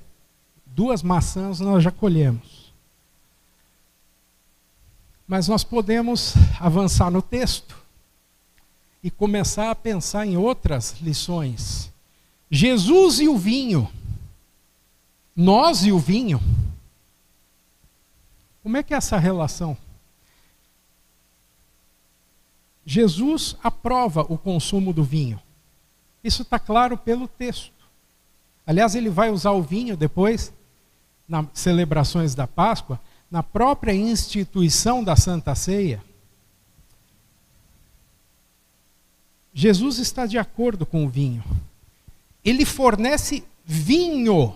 Duas 0.66 1.02
maçãs 1.02 1.60
nós 1.60 1.82
já 1.82 1.90
colhemos. 1.90 2.74
Mas 5.26 5.48
nós 5.48 5.64
podemos 5.64 6.34
avançar 6.60 7.10
no 7.10 7.22
texto 7.22 7.79
e 9.02 9.10
começar 9.10 9.70
a 9.70 9.74
pensar 9.74 10.26
em 10.26 10.36
outras 10.36 10.96
lições. 11.00 11.90
Jesus 12.50 13.20
e 13.20 13.28
o 13.28 13.36
vinho. 13.36 13.90
Nós 15.34 15.84
e 15.84 15.92
o 15.92 15.98
vinho. 15.98 16.40
Como 18.62 18.76
é 18.76 18.82
que 18.82 18.92
é 18.92 18.96
essa 18.96 19.16
relação? 19.18 19.76
Jesus 22.84 23.56
aprova 23.62 24.22
o 24.22 24.36
consumo 24.36 24.92
do 24.92 25.04
vinho. 25.04 25.40
Isso 26.22 26.42
está 26.42 26.58
claro 26.58 26.98
pelo 26.98 27.26
texto. 27.28 27.72
Aliás, 28.66 28.94
ele 28.94 29.08
vai 29.08 29.30
usar 29.30 29.52
o 29.52 29.62
vinho 29.62 29.96
depois, 29.96 30.52
nas 31.26 31.46
celebrações 31.54 32.34
da 32.34 32.46
Páscoa, 32.46 33.00
na 33.30 33.42
própria 33.42 33.94
instituição 33.94 35.02
da 35.02 35.16
Santa 35.16 35.54
Ceia. 35.54 36.02
Jesus 39.52 39.98
está 39.98 40.26
de 40.26 40.38
acordo 40.38 40.86
com 40.86 41.04
o 41.04 41.08
vinho. 41.08 41.42
Ele 42.44 42.64
fornece 42.64 43.44
vinho 43.64 44.54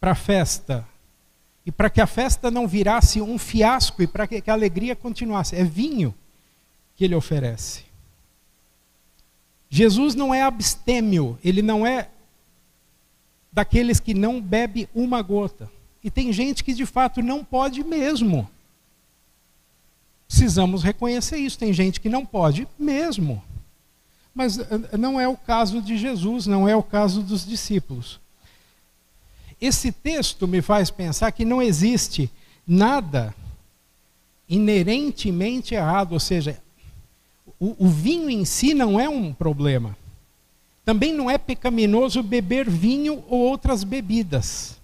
para 0.00 0.12
a 0.12 0.14
festa. 0.14 0.86
E 1.64 1.72
para 1.72 1.90
que 1.90 2.00
a 2.00 2.06
festa 2.06 2.50
não 2.50 2.68
virasse 2.68 3.20
um 3.20 3.38
fiasco 3.38 4.02
e 4.02 4.06
para 4.06 4.26
que 4.26 4.48
a 4.48 4.52
alegria 4.52 4.94
continuasse. 4.94 5.56
É 5.56 5.64
vinho 5.64 6.14
que 6.94 7.04
ele 7.04 7.14
oferece. 7.14 7.84
Jesus 9.68 10.14
não 10.14 10.32
é 10.32 10.42
abstêmio, 10.42 11.38
ele 11.44 11.60
não 11.60 11.86
é 11.86 12.08
daqueles 13.52 13.98
que 13.98 14.14
não 14.14 14.40
bebe 14.40 14.88
uma 14.94 15.20
gota. 15.22 15.70
E 16.04 16.10
tem 16.10 16.32
gente 16.32 16.62
que 16.62 16.72
de 16.72 16.86
fato 16.86 17.20
não 17.20 17.44
pode 17.44 17.82
mesmo. 17.82 18.48
Precisamos 20.26 20.82
reconhecer 20.82 21.36
isso. 21.38 21.58
Tem 21.58 21.72
gente 21.72 22.00
que 22.00 22.08
não 22.08 22.26
pode 22.26 22.66
mesmo. 22.78 23.42
Mas 24.34 24.58
eh, 24.58 24.96
não 24.98 25.20
é 25.20 25.26
o 25.26 25.36
caso 25.36 25.80
de 25.80 25.96
Jesus, 25.96 26.46
não 26.46 26.68
é 26.68 26.76
o 26.76 26.82
caso 26.82 27.22
dos 27.22 27.46
discípulos. 27.46 28.20
Esse 29.60 29.90
texto 29.90 30.46
me 30.46 30.60
faz 30.60 30.90
pensar 30.90 31.32
que 31.32 31.44
não 31.44 31.62
existe 31.62 32.30
nada 32.66 33.34
inerentemente 34.48 35.74
errado, 35.74 36.12
ou 36.12 36.20
seja, 36.20 36.60
o, 37.58 37.86
o, 37.86 37.88
vinho 37.88 38.28
em 38.28 38.44
si 38.44 38.74
não 38.74 39.00
é 39.00 39.08
um 39.08 39.32
problema. 39.32 39.96
Também 40.84 41.12
não 41.12 41.30
é 41.30 41.38
pecaminoso 41.38 42.22
beber 42.22 42.68
vinho 42.68 43.24
ou 43.28 43.40
outras 43.40 43.82
bebidas. 43.82 44.76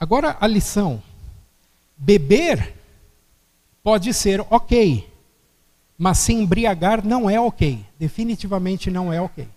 Agora 0.00 0.36
a 0.40 0.46
lição: 0.46 1.02
beber 1.96 2.74
pode 3.82 4.12
ser 4.14 4.44
ok, 4.50 5.10
mas 5.98 6.18
se 6.18 6.32
embriagar 6.32 7.04
não 7.04 7.28
é 7.28 7.40
ok. 7.40 7.84
Definitivamente 7.98 8.90
não 8.90 9.12
é 9.12 9.20
ok. 9.20 9.48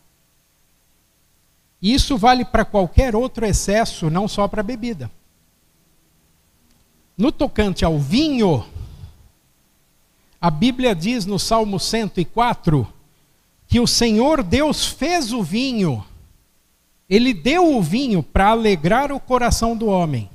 Isso 1.81 2.17
vale 2.17 2.43
para 2.43 2.65
qualquer 2.65 3.15
outro 3.15 3.45
excesso, 3.45 4.09
não 4.09 4.27
só 4.27 4.47
para 4.47 4.63
bebida. 4.63 5.11
No 7.17 7.31
tocante 7.31 7.85
ao 7.85 7.99
vinho, 7.99 8.65
a 10.41 10.49
Bíblia 10.49 10.95
diz 10.95 11.25
no 11.25 11.39
Salmo 11.39 11.79
104 11.79 12.87
que 13.67 13.79
o 13.79 13.87
Senhor 13.87 14.43
Deus 14.43 14.85
fez 14.85 15.31
o 15.31 15.41
vinho, 15.41 16.05
ele 17.09 17.33
deu 17.33 17.75
o 17.75 17.81
vinho 17.81 18.21
para 18.21 18.49
alegrar 18.49 19.11
o 19.11 19.19
coração 19.19 19.77
do 19.77 19.87
homem. 19.87 20.29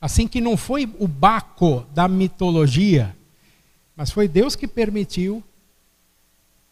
Assim 0.00 0.26
que 0.26 0.40
não 0.40 0.56
foi 0.56 0.88
o 0.98 1.06
Baco 1.06 1.84
da 1.92 2.08
mitologia, 2.08 3.14
mas 3.94 4.10
foi 4.10 4.26
Deus 4.26 4.56
que 4.56 4.66
permitiu 4.66 5.44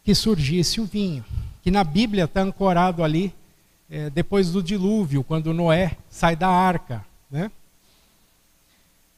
que 0.02 0.14
surgisse 0.14 0.80
o 0.80 0.87
vinho, 0.87 1.23
que 1.62 1.70
na 1.70 1.85
Bíblia 1.85 2.25
está 2.25 2.40
ancorado 2.40 3.04
ali 3.04 3.35
é, 3.90 4.08
depois 4.08 4.50
do 4.50 4.62
dilúvio, 4.62 5.23
quando 5.23 5.52
Noé 5.52 5.97
sai 6.08 6.35
da 6.35 6.49
arca. 6.49 7.04
Né? 7.30 7.50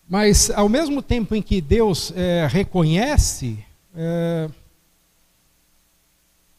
Mas, 0.08 0.50
ao 0.50 0.68
mesmo 0.68 1.00
tempo 1.00 1.36
em 1.36 1.42
que 1.42 1.60
Deus 1.60 2.12
é, 2.16 2.48
reconhece, 2.50 3.64
é, 3.94 4.50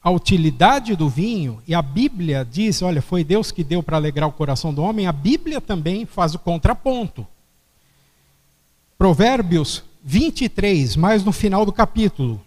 a 0.02 0.10
utilidade 0.10 0.96
do 0.96 1.10
vinho, 1.10 1.62
e 1.68 1.76
a 1.76 1.82
Bíblia 1.82 2.48
diz, 2.50 2.82
olha, 2.82 3.02
foi 3.02 3.26
Deus 3.26 3.52
que 3.52 3.62
deu 3.62 3.84
para 3.84 3.98
alegrar 3.98 4.30
o 4.30 4.32
coração 4.32 4.74
do 4.74 4.82
homem, 4.82 5.06
a 5.06 5.12
Bíblia 5.12 5.60
também 5.60 6.06
faz 6.06 6.34
o 6.34 6.40
contraponto. 6.40 7.28
Provérbios 9.02 9.84
23, 10.04 10.96
mais 10.96 11.24
no 11.24 11.32
final 11.32 11.66
do 11.66 11.74
capítulo. 11.74 12.40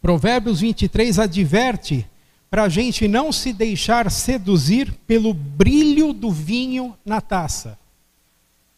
Provérbios 0.00 0.60
23 0.60 1.18
adverte 1.18 2.08
para 2.48 2.62
a 2.62 2.68
gente 2.68 3.08
não 3.08 3.32
se 3.32 3.52
deixar 3.52 4.08
seduzir 4.08 4.92
pelo 5.04 5.34
brilho 5.34 6.12
do 6.12 6.30
vinho 6.30 6.96
na 7.04 7.20
taça. 7.20 7.76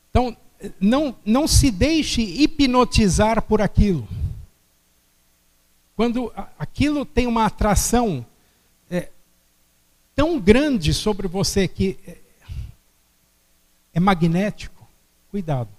Então, 0.09 0.35
não, 0.81 1.14
não 1.23 1.47
se 1.47 1.71
deixe 1.71 2.23
hipnotizar 2.23 3.43
por 3.43 3.61
aquilo. 3.61 4.09
Quando 5.95 6.33
aquilo 6.59 7.05
tem 7.05 7.26
uma 7.26 7.45
atração 7.45 8.25
é, 8.90 9.11
tão 10.17 10.40
grande 10.40 10.95
sobre 10.95 11.28
você 11.28 11.69
que 11.69 11.99
é, 12.07 12.17
é 13.93 14.00
magnético, 14.00 14.88
cuidado. 15.31 15.76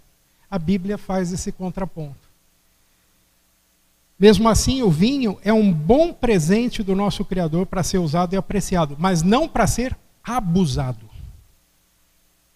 A 0.49 0.57
Bíblia 0.57 0.97
faz 0.97 1.31
esse 1.31 1.51
contraponto. 1.51 2.29
Mesmo 4.19 4.49
assim, 4.49 4.81
o 4.81 4.89
vinho 4.89 5.37
é 5.43 5.53
um 5.53 5.71
bom 5.71 6.11
presente 6.11 6.83
do 6.83 6.95
nosso 6.95 7.23
Criador 7.23 7.65
para 7.65 7.83
ser 7.83 7.99
usado 7.99 8.33
e 8.33 8.37
apreciado, 8.37 8.97
mas 8.99 9.23
não 9.23 9.47
para 9.47 9.65
ser 9.65 9.95
abusado. 10.23 11.09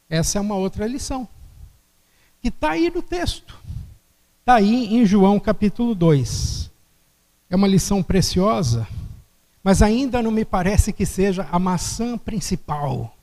Essa 0.10 0.38
é 0.38 0.42
uma 0.42 0.56
outra 0.56 0.86
lição, 0.86 1.28
que 2.42 2.50
está 2.50 2.72
aí 2.72 2.92
no 2.94 3.02
texto. 3.02 3.58
Está 4.42 4.56
aí 4.56 4.94
em 4.94 5.06
João 5.06 5.40
capítulo 5.40 5.96
2 5.96 6.64
é 7.54 7.56
uma 7.56 7.68
lição 7.68 8.02
preciosa, 8.02 8.88
mas 9.64 9.84
ainda 9.84 10.24
não 10.24 10.32
me 10.32 10.44
parece 10.44 10.92
que 10.92 11.06
seja 11.06 11.48
a 11.52 11.60
maçã 11.60 12.18
principal, 12.18 13.16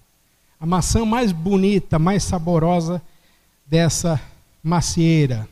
a 0.61 0.65
maçã 0.65 1.05
mais 1.05 1.33
bonita, 1.33 1.99
mais 1.99 2.23
saborosa 2.23 3.03
dessa 3.67 4.21
macieira. 4.63 5.49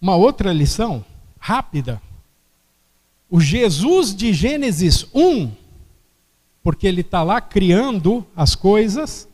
Uma 0.00 0.16
outra 0.16 0.52
lição, 0.52 1.04
rápida. 1.38 2.00
O 3.28 3.40
Jesus 3.40 4.14
de 4.14 4.32
Gênesis 4.32 5.06
1, 5.14 5.52
porque 6.62 6.86
ele 6.86 7.00
está 7.00 7.22
lá 7.22 7.40
criando 7.40 8.26
as 8.36 8.54
coisas, 8.54 9.28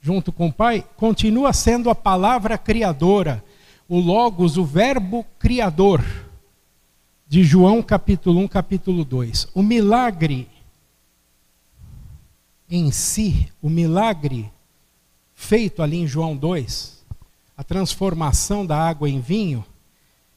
junto 0.00 0.32
com 0.32 0.48
o 0.48 0.52
Pai, 0.52 0.84
continua 0.96 1.52
sendo 1.52 1.90
a 1.90 1.94
palavra 1.94 2.58
criadora, 2.58 3.44
o 3.88 3.98
Logos, 3.98 4.56
o 4.56 4.64
Verbo 4.64 5.24
criador 5.38 6.04
de 7.26 7.42
João 7.42 7.82
capítulo 7.82 8.40
1, 8.40 8.48
capítulo 8.48 9.04
2. 9.04 9.48
O 9.54 9.62
milagre 9.62 10.48
em 12.70 12.90
si, 12.90 13.50
o 13.60 13.68
milagre 13.68 14.50
feito 15.34 15.82
ali 15.82 15.98
em 15.98 16.06
João 16.06 16.36
2, 16.36 16.93
a 17.56 17.62
transformação 17.62 18.66
da 18.66 18.76
água 18.76 19.08
em 19.08 19.20
vinho, 19.20 19.64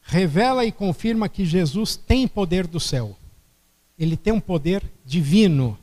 revela 0.01 0.65
e 0.65 0.71
confirma 0.71 1.27
que 1.27 1.45
Jesus 1.45 1.95
tem 1.95 2.27
poder 2.27 2.67
do 2.67 2.79
céu. 2.79 3.15
Ele 3.97 4.15
tem 4.15 4.31
um 4.31 4.39
poder 4.39 4.83
divino. 5.05 5.77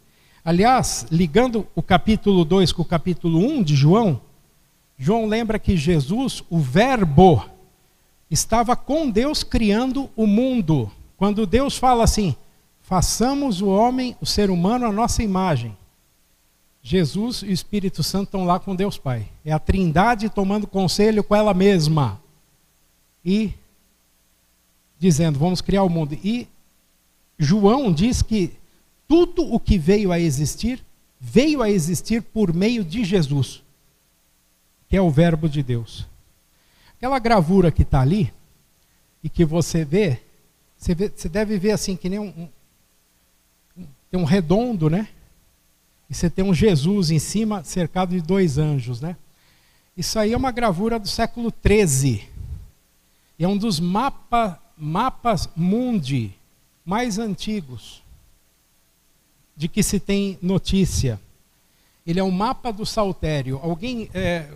Aliás, 0.45 1.07
ligando 1.11 1.67
o 1.75 1.83
capítulo 1.83 2.45
2 2.45 2.73
com 2.73 2.83
o 2.83 2.87
capítulo 2.87 3.39
1 3.39 3.63
de 3.63 3.75
João, 3.75 4.21
João 4.97 5.27
lembra 5.27 5.59
que 5.59 5.77
Jesus, 5.77 6.45
o 6.49 6.59
Verbo, 6.59 7.45
estava 8.31 8.77
com 8.77 9.11
Deus 9.11 9.43
criando 9.43 10.09
o 10.17 10.27
mundo. 10.27 10.91
Quando 11.17 11.47
Deus 11.47 11.77
fala 11.77 12.05
assim, 12.05 12.37
façamos 12.81 13.61
o 13.61 13.69
homem, 13.69 14.17
o 14.21 14.27
ser 14.27 14.51
humano, 14.51 14.87
a 14.87 14.93
nossa 14.93 15.23
imagem. 15.23 15.77
Jesus 16.87 17.39
e 17.39 17.47
o 17.47 17.51
Espírito 17.51 18.03
Santo 18.03 18.25
estão 18.25 18.45
lá 18.45 18.61
com 18.61 18.77
Deus 18.77 18.99
Pai. 18.99 19.27
É 19.43 19.51
a 19.51 19.59
Trindade 19.59 20.29
tomando 20.29 20.67
conselho 20.67 21.25
com 21.25 21.35
ela 21.35 21.55
mesma. 21.55 22.21
E 23.25 23.55
dizendo, 24.99 25.39
vamos 25.39 25.63
criar 25.63 25.83
o 25.83 25.89
mundo. 25.89 26.13
E 26.23 26.47
João 27.39 27.91
diz 27.91 28.21
que 28.21 28.53
tudo 29.09 29.51
o 29.51 29.59
que 29.59 29.79
veio 29.79 30.13
a 30.13 30.21
existir, 30.21 30.85
veio 31.19 31.63
a 31.63 31.71
existir 31.71 32.21
por 32.21 32.53
meio 32.53 32.85
de 32.85 33.03
Jesus, 33.03 33.63
que 34.87 34.95
é 34.95 35.01
o 35.01 35.11
Verbo 35.11 35.49
de 35.49 35.63
Deus. 35.63 36.07
Aquela 36.99 37.19
gravura 37.19 37.73
que 37.73 37.83
está 37.83 38.03
ali, 38.03 38.31
e 39.23 39.31
que 39.31 39.43
você 39.43 39.87
vê, 39.87 40.21
você, 40.77 40.95
vê, 40.95 41.09
você 41.09 41.31
deve 41.31 41.57
ver 41.57 41.71
assim, 41.71 41.97
que 41.97 42.11
nem 42.11 42.19
um, 42.19 42.51
um, 43.75 43.89
um 44.21 44.25
redondo, 44.25 44.91
né? 44.91 45.09
E 46.09 46.15
você 46.15 46.29
tem 46.29 46.45
um 46.45 46.55
Jesus 46.55 47.11
em 47.11 47.19
cima, 47.19 47.65
cercado 47.65 48.11
de 48.11 48.21
dois 48.21 48.59
anjos, 48.59 49.01
né? 49.01 49.17
Isso 49.97 50.19
aí 50.19 50.33
é 50.33 50.37
uma 50.37 50.51
gravura 50.51 50.99
do 50.99 51.09
século 51.09 51.53
XIII. 51.65 52.29
É 53.39 53.49
um 53.49 53.57
dos 53.57 53.81
mapa, 53.81 54.61
mapas 54.77 55.49
mundi 55.57 56.33
mais 56.85 57.19
antigos 57.19 58.03
de 59.57 59.69
que 59.69 59.83
se 59.83 60.01
tem 60.01 60.39
notícia. 60.43 61.21
Ele 62.07 62.21
é 62.21 62.25
um 62.25 62.31
mapa 62.31 62.73
do 62.73 62.85
saltério. 62.85 63.59
Alguém 63.63 64.11
é, 64.13 64.49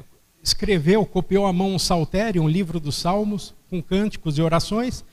escreveu, 0.43 1.05
copiou 1.07 1.47
à 1.47 1.53
mão 1.53 1.75
um 1.75 1.79
saltério, 1.79 2.43
um 2.43 2.49
livro 2.49 2.81
dos 2.81 2.97
salmos, 2.97 3.55
com 3.71 3.83
cânticos 3.83 4.39
e 4.39 4.43
orações, 4.43 5.05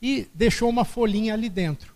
e 0.00 0.28
deixou 0.34 0.68
uma 0.68 0.84
folhinha 0.84 1.34
ali 1.34 1.48
dentro. 1.48 1.93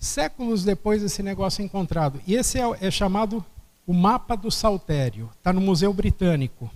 Séculos 0.00 0.64
depois 0.64 1.02
esse 1.02 1.22
negócio 1.22 1.60
é 1.60 1.64
encontrado. 1.66 2.22
E 2.26 2.34
esse 2.34 2.58
é, 2.58 2.64
é 2.80 2.90
chamado 2.90 3.44
o 3.86 3.92
mapa 3.92 4.34
do 4.34 4.50
saltério. 4.50 5.28
Está 5.36 5.52
no 5.52 5.60
Museu 5.60 5.92
Britânico. 5.92 6.70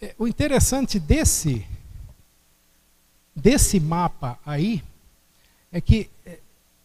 É, 0.00 0.14
o 0.18 0.26
interessante 0.26 0.98
desse 0.98 1.66
desse 3.36 3.78
mapa 3.78 4.38
aí 4.44 4.82
é 5.70 5.80
que 5.80 6.10
é, 6.24 6.38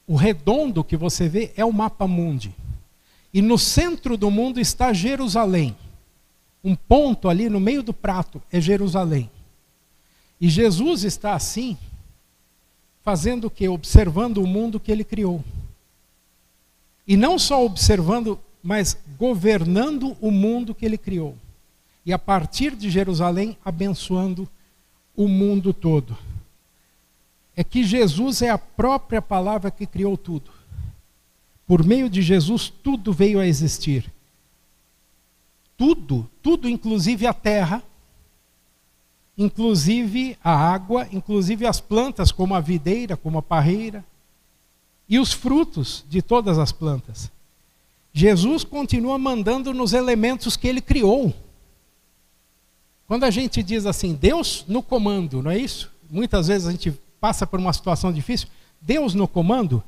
o 0.06 0.16
redondo 0.16 0.84
que 0.84 0.98
você 0.98 1.30
vê 1.30 1.54
é 1.56 1.64
o 1.64 1.72
mapa 1.72 2.06
mundi. 2.06 2.54
E 3.34 3.42
no 3.42 3.58
centro 3.58 4.18
do 4.18 4.30
mundo 4.30 4.60
está 4.60 4.92
Jerusalém. 4.92 5.78
Um 6.62 6.76
ponto 6.76 7.30
ali 7.30 7.50
no 7.50 7.60
meio 7.60 7.82
do 7.82 7.94
prato 7.94 8.42
é 8.52 8.60
Jerusalém. 8.60 9.32
E 10.42 10.50
Jesus 10.50 11.06
está 11.06 11.34
assim 11.36 11.78
fazendo 13.04 13.46
o 13.46 13.50
que? 13.50 13.68
Observando 13.68 14.38
o 14.38 14.48
mundo 14.48 14.80
que 14.80 14.92
ele 14.92 15.04
criou. 15.04 15.44
E 17.08 17.18
não 17.18 17.38
só 17.38 17.64
observando, 17.64 18.40
mas 18.64 18.98
governando 19.18 20.16
o 20.22 20.32
mundo 20.32 20.74
que 20.74 20.86
ele 20.86 20.98
criou. 20.98 21.36
E 22.06 22.14
a 22.14 22.20
partir 22.20 22.76
de 22.76 22.90
Jerusalém, 22.90 23.58
abençoando 23.64 24.48
o 25.16 25.28
mundo 25.28 25.74
todo. 25.74 26.18
É 27.56 27.64
que 27.64 27.84
Jesus 27.84 28.42
é 28.42 28.50
a 28.50 28.58
própria 28.58 29.22
palavra 29.22 29.70
que 29.70 29.86
criou 29.86 30.18
tudo. 30.18 30.50
Por 31.68 31.86
meio 31.86 32.10
de 32.10 32.22
Jesus, 32.22 32.70
tudo 32.70 33.14
veio 33.14 33.40
a 33.40 33.46
existir. 33.46 34.12
Tudo, 35.78 36.30
tudo, 36.42 36.70
inclusive 36.70 37.28
a 37.28 37.34
terra, 37.34 37.84
inclusive 39.38 40.38
a 40.44 40.56
água, 40.56 41.08
inclusive 41.12 41.66
as 41.66 41.82
plantas, 41.82 42.32
como 42.32 42.54
a 42.56 42.60
videira, 42.60 43.18
como 43.18 43.40
a 43.40 43.42
parreira, 43.42 44.04
e 45.08 45.20
os 45.20 45.34
frutos 45.34 46.06
de 46.10 46.22
todas 46.22 46.58
as 46.58 46.72
plantas. 46.72 47.32
Jesus 48.14 48.64
continua 48.64 49.18
mandando 49.18 49.74
nos 49.74 49.94
elementos 49.94 50.56
que 50.56 50.68
ele 50.68 50.82
criou. 50.82 51.34
Quando 53.08 53.24
a 53.24 53.32
gente 53.32 53.62
diz 53.64 53.86
assim, 53.86 54.14
Deus 54.14 54.64
no 54.68 54.82
comando, 54.84 55.42
não 55.42 55.52
é 55.52 55.58
isso? 55.58 55.92
Muitas 56.10 56.48
vezes 56.48 56.68
a 56.68 56.72
gente 56.72 56.92
passa 57.20 57.46
por 57.46 57.60
uma 57.60 57.74
situação 57.74 58.14
difícil, 58.14 58.48
Deus 58.80 59.14
no 59.14 59.28
comando, 59.28 59.84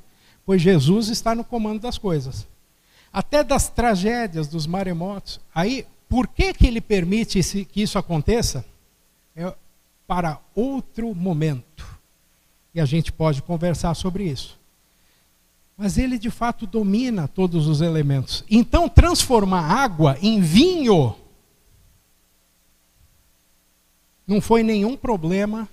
pois 0.45 0.61
Jesus 0.61 1.09
está 1.09 1.35
no 1.35 1.43
comando 1.43 1.81
das 1.81 1.97
coisas. 1.97 2.47
Até 3.11 3.43
das 3.43 3.69
tragédias, 3.69 4.47
dos 4.47 4.67
maremotos. 4.67 5.39
Aí, 5.53 5.85
por 6.09 6.27
que, 6.27 6.53
que 6.53 6.67
ele 6.67 6.81
permite 6.81 7.41
que 7.65 7.81
isso 7.81 7.97
aconteça? 7.97 8.65
Para 10.07 10.39
outro 10.53 11.13
momento. 11.13 11.85
E 12.73 12.81
a 12.81 12.85
gente 12.85 13.11
pode 13.11 13.41
conversar 13.41 13.93
sobre 13.93 14.25
isso. 14.25 14.59
Mas 15.77 15.97
ele 15.97 16.17
de 16.17 16.29
fato 16.29 16.65
domina 16.65 17.27
todos 17.27 17.67
os 17.67 17.81
elementos. 17.81 18.43
Então, 18.49 18.87
transformar 18.87 19.61
água 19.61 20.17
em 20.21 20.39
vinho 20.39 21.15
não 24.25 24.41
foi 24.41 24.63
nenhum 24.63 24.97
problema 24.97 25.67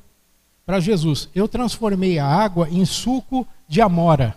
para 0.66 0.80
Jesus. 0.80 1.28
Eu 1.34 1.48
transformei 1.48 2.18
a 2.18 2.26
água 2.26 2.68
em 2.68 2.84
suco 2.84 3.46
de 3.66 3.80
amora. 3.80 4.36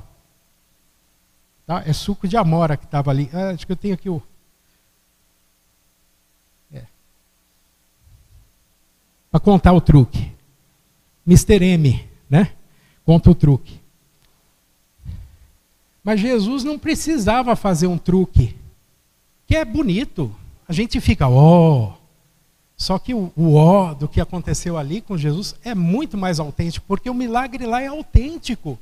Tá? 1.66 1.84
É 1.86 1.94
suco 1.94 2.28
de 2.28 2.38
amora 2.38 2.78
que 2.78 2.86
estava 2.86 3.12
ali. 3.12 3.30
Ah, 3.34 3.50
acho 3.50 3.66
que 3.66 3.72
eu 3.72 3.78
tenho 3.78 3.94
aqui 3.94 4.10
o. 4.10 4.22
para 9.36 9.40
contar 9.42 9.74
o 9.74 9.82
truque. 9.82 10.32
Mr. 11.28 11.62
M, 11.62 12.08
né? 12.30 12.54
Conta 13.06 13.30
o 13.30 13.36
truque. 13.36 13.82
Mas 16.02 16.22
Jesus 16.22 16.64
não 16.64 16.80
precisava 16.80 17.54
fazer 17.54 17.88
um 17.88 17.98
truque, 17.98 18.56
que 19.46 19.58
é 19.58 19.66
bonito. 19.66 20.34
A 20.66 20.72
gente 20.72 21.02
fica, 21.02 21.28
ó. 21.28 21.90
Oh. 21.90 21.94
Só 22.78 22.98
que 22.98 23.14
o 23.14 23.56
ó 23.56 23.94
do 23.94 24.08
que 24.08 24.22
aconteceu 24.22 24.78
ali 24.78 25.02
com 25.02 25.18
Jesus 25.18 25.54
é 25.66 25.76
muito 25.76 26.18
mais 26.18 26.40
autêntico, 26.40 26.86
porque 26.88 27.10
o 27.10 27.14
milagre 27.14 27.66
lá 27.66 27.82
é 27.82 27.88
autêntico. 27.88 28.80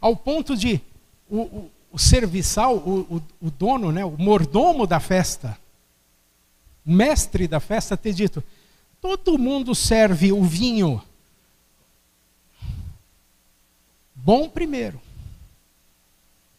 Ao 0.00 0.14
ponto 0.14 0.56
de 0.56 0.80
o, 1.28 1.40
o, 1.40 1.70
o 1.90 1.98
serviçal, 1.98 2.76
o, 2.76 3.20
o, 3.42 3.50
dono, 3.50 3.90
né, 3.90 4.04
o 4.04 4.16
mordomo 4.16 4.86
da 4.86 5.00
festa, 5.00 5.58
o 6.86 6.92
mestre 6.92 7.48
da 7.48 7.58
festa, 7.58 7.96
ter 7.96 8.12
dito: 8.12 8.40
todo 9.00 9.38
mundo 9.38 9.74
serve 9.74 10.32
o 10.32 10.42
vinho 10.42 11.02
bom 14.14 14.48
primeiro. 14.48 15.00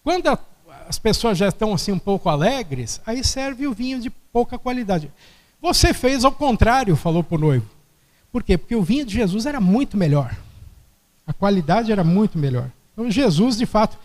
Quando 0.03 0.27
a, 0.27 0.39
as 0.87 0.97
pessoas 0.97 1.37
já 1.37 1.47
estão 1.47 1.73
assim 1.73 1.91
um 1.91 1.99
pouco 1.99 2.27
alegres, 2.27 2.99
aí 3.05 3.23
serve 3.23 3.67
o 3.67 3.73
vinho 3.73 3.99
de 3.99 4.09
pouca 4.09 4.57
qualidade. 4.57 5.11
Você 5.61 5.93
fez 5.93 6.25
ao 6.25 6.31
contrário, 6.31 6.95
falou 6.95 7.23
para 7.23 7.35
o 7.35 7.39
noivo. 7.39 7.69
Por 8.31 8.43
quê? 8.43 8.57
Porque 8.57 8.75
o 8.75 8.81
vinho 8.81 9.05
de 9.05 9.13
Jesus 9.13 9.45
era 9.45 9.59
muito 9.59 9.95
melhor. 9.95 10.35
A 11.25 11.33
qualidade 11.33 11.91
era 11.91 12.03
muito 12.03 12.37
melhor. 12.37 12.71
Então 12.93 13.09
Jesus, 13.11 13.57
de 13.57 13.65
fato, 13.65 13.97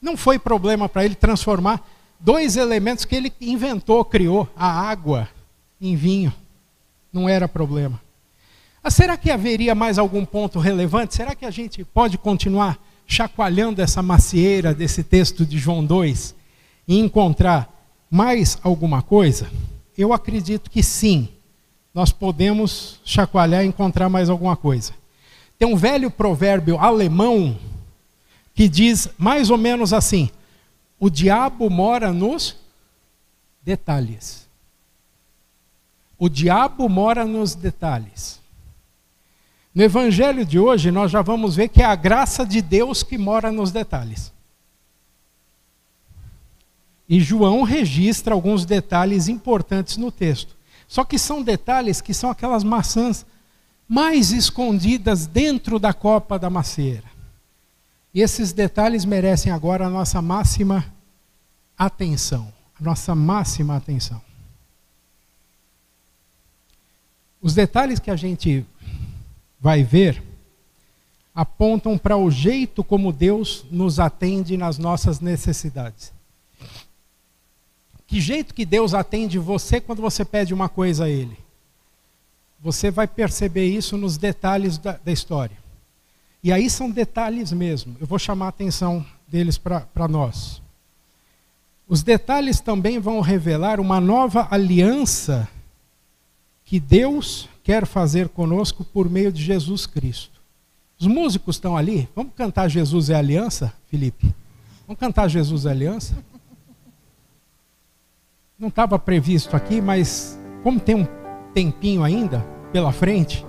não 0.00 0.16
foi 0.16 0.38
problema 0.38 0.88
para 0.88 1.04
ele 1.04 1.14
transformar 1.14 1.86
dois 2.18 2.56
elementos 2.56 3.04
que 3.04 3.16
ele 3.16 3.32
inventou, 3.40 4.04
criou, 4.04 4.48
a 4.54 4.66
água 4.66 5.28
em 5.80 5.96
vinho. 5.96 6.32
Não 7.12 7.28
era 7.28 7.48
problema. 7.48 8.00
Mas 8.82 8.94
será 8.94 9.16
que 9.16 9.30
haveria 9.30 9.74
mais 9.74 9.98
algum 9.98 10.24
ponto 10.24 10.58
relevante? 10.58 11.14
Será 11.14 11.34
que 11.34 11.44
a 11.44 11.50
gente 11.50 11.84
pode 11.84 12.16
continuar 12.16 12.78
chacoalhando 13.06 13.82
essa 13.82 14.02
macieira 14.02 14.72
desse 14.72 15.02
texto 15.02 15.44
de 15.44 15.58
João 15.58 15.84
2 15.84 16.34
e 16.88 16.98
encontrar 16.98 17.68
mais 18.10 18.58
alguma 18.62 19.02
coisa? 19.02 19.50
Eu 19.96 20.12
acredito 20.12 20.70
que 20.70 20.82
sim. 20.82 21.28
Nós 21.92 22.12
podemos 22.12 23.00
chacoalhar 23.04 23.64
e 23.64 23.68
encontrar 23.68 24.08
mais 24.08 24.30
alguma 24.30 24.56
coisa. 24.56 24.92
Tem 25.58 25.68
um 25.68 25.76
velho 25.76 26.10
provérbio 26.10 26.78
alemão 26.78 27.58
que 28.54 28.68
diz 28.68 29.08
mais 29.18 29.50
ou 29.50 29.58
menos 29.58 29.92
assim: 29.92 30.30
o 30.98 31.10
diabo 31.10 31.68
mora 31.68 32.12
nos 32.12 32.56
detalhes. 33.62 34.48
O 36.20 36.28
diabo 36.28 36.86
mora 36.86 37.24
nos 37.24 37.54
detalhes. 37.54 38.38
No 39.74 39.82
evangelho 39.82 40.44
de 40.44 40.58
hoje, 40.58 40.90
nós 40.90 41.10
já 41.10 41.22
vamos 41.22 41.56
ver 41.56 41.68
que 41.68 41.80
é 41.80 41.86
a 41.86 41.94
graça 41.94 42.44
de 42.44 42.60
Deus 42.60 43.02
que 43.02 43.16
mora 43.16 43.50
nos 43.50 43.72
detalhes. 43.72 44.30
E 47.08 47.20
João 47.20 47.62
registra 47.62 48.34
alguns 48.34 48.66
detalhes 48.66 49.28
importantes 49.28 49.96
no 49.96 50.12
texto. 50.12 50.54
Só 50.86 51.04
que 51.04 51.18
são 51.18 51.42
detalhes 51.42 52.02
que 52.02 52.12
são 52.12 52.28
aquelas 52.28 52.62
maçãs 52.62 53.24
mais 53.88 54.30
escondidas 54.30 55.26
dentro 55.26 55.78
da 55.78 55.94
copa 55.94 56.38
da 56.38 56.50
macieira. 56.50 57.08
E 58.12 58.20
esses 58.20 58.52
detalhes 58.52 59.06
merecem 59.06 59.50
agora 59.50 59.86
a 59.86 59.90
nossa 59.90 60.20
máxima 60.20 60.84
atenção. 61.78 62.52
A 62.78 62.84
nossa 62.84 63.14
máxima 63.14 63.74
atenção. 63.74 64.20
Os 67.40 67.54
detalhes 67.54 67.98
que 67.98 68.10
a 68.10 68.16
gente 68.16 68.64
vai 69.60 69.82
ver 69.82 70.22
apontam 71.34 71.96
para 71.96 72.16
o 72.16 72.30
jeito 72.30 72.84
como 72.84 73.12
Deus 73.12 73.64
nos 73.70 73.98
atende 73.98 74.56
nas 74.56 74.78
nossas 74.78 75.20
necessidades. 75.20 76.12
Que 78.06 78.20
jeito 78.20 78.52
que 78.52 78.64
Deus 78.66 78.92
atende 78.92 79.38
você 79.38 79.80
quando 79.80 80.02
você 80.02 80.24
pede 80.24 80.52
uma 80.52 80.68
coisa 80.68 81.04
a 81.04 81.08
Ele? 81.08 81.38
Você 82.60 82.90
vai 82.90 83.06
perceber 83.06 83.66
isso 83.66 83.96
nos 83.96 84.18
detalhes 84.18 84.76
da, 84.76 84.98
da 85.02 85.12
história. 85.12 85.56
E 86.42 86.52
aí 86.52 86.68
são 86.68 86.90
detalhes 86.90 87.52
mesmo. 87.52 87.96
Eu 88.00 88.06
vou 88.06 88.18
chamar 88.18 88.46
a 88.46 88.50
atenção 88.50 89.06
deles 89.28 89.56
para 89.56 90.08
nós. 90.08 90.60
Os 91.88 92.02
detalhes 92.02 92.60
também 92.60 92.98
vão 92.98 93.20
revelar 93.20 93.80
uma 93.80 94.00
nova 94.00 94.48
aliança 94.50 95.48
que 96.70 96.78
Deus 96.78 97.48
quer 97.64 97.84
fazer 97.84 98.28
conosco 98.28 98.84
por 98.84 99.10
meio 99.10 99.32
de 99.32 99.42
Jesus 99.42 99.86
Cristo. 99.86 100.40
Os 101.00 101.08
músicos 101.08 101.56
estão 101.56 101.76
ali. 101.76 102.08
Vamos 102.14 102.32
cantar 102.36 102.68
Jesus 102.68 103.10
é 103.10 103.16
Aliança, 103.16 103.72
Felipe? 103.88 104.32
Vamos 104.86 105.00
cantar 105.00 105.26
Jesus 105.26 105.66
é 105.66 105.70
Aliança? 105.70 106.16
Não 108.56 108.68
estava 108.68 109.00
previsto 109.00 109.56
aqui, 109.56 109.80
mas 109.80 110.38
como 110.62 110.78
tem 110.78 110.94
um 110.94 111.08
tempinho 111.52 112.04
ainda 112.04 112.38
pela 112.72 112.92
frente, 112.92 113.44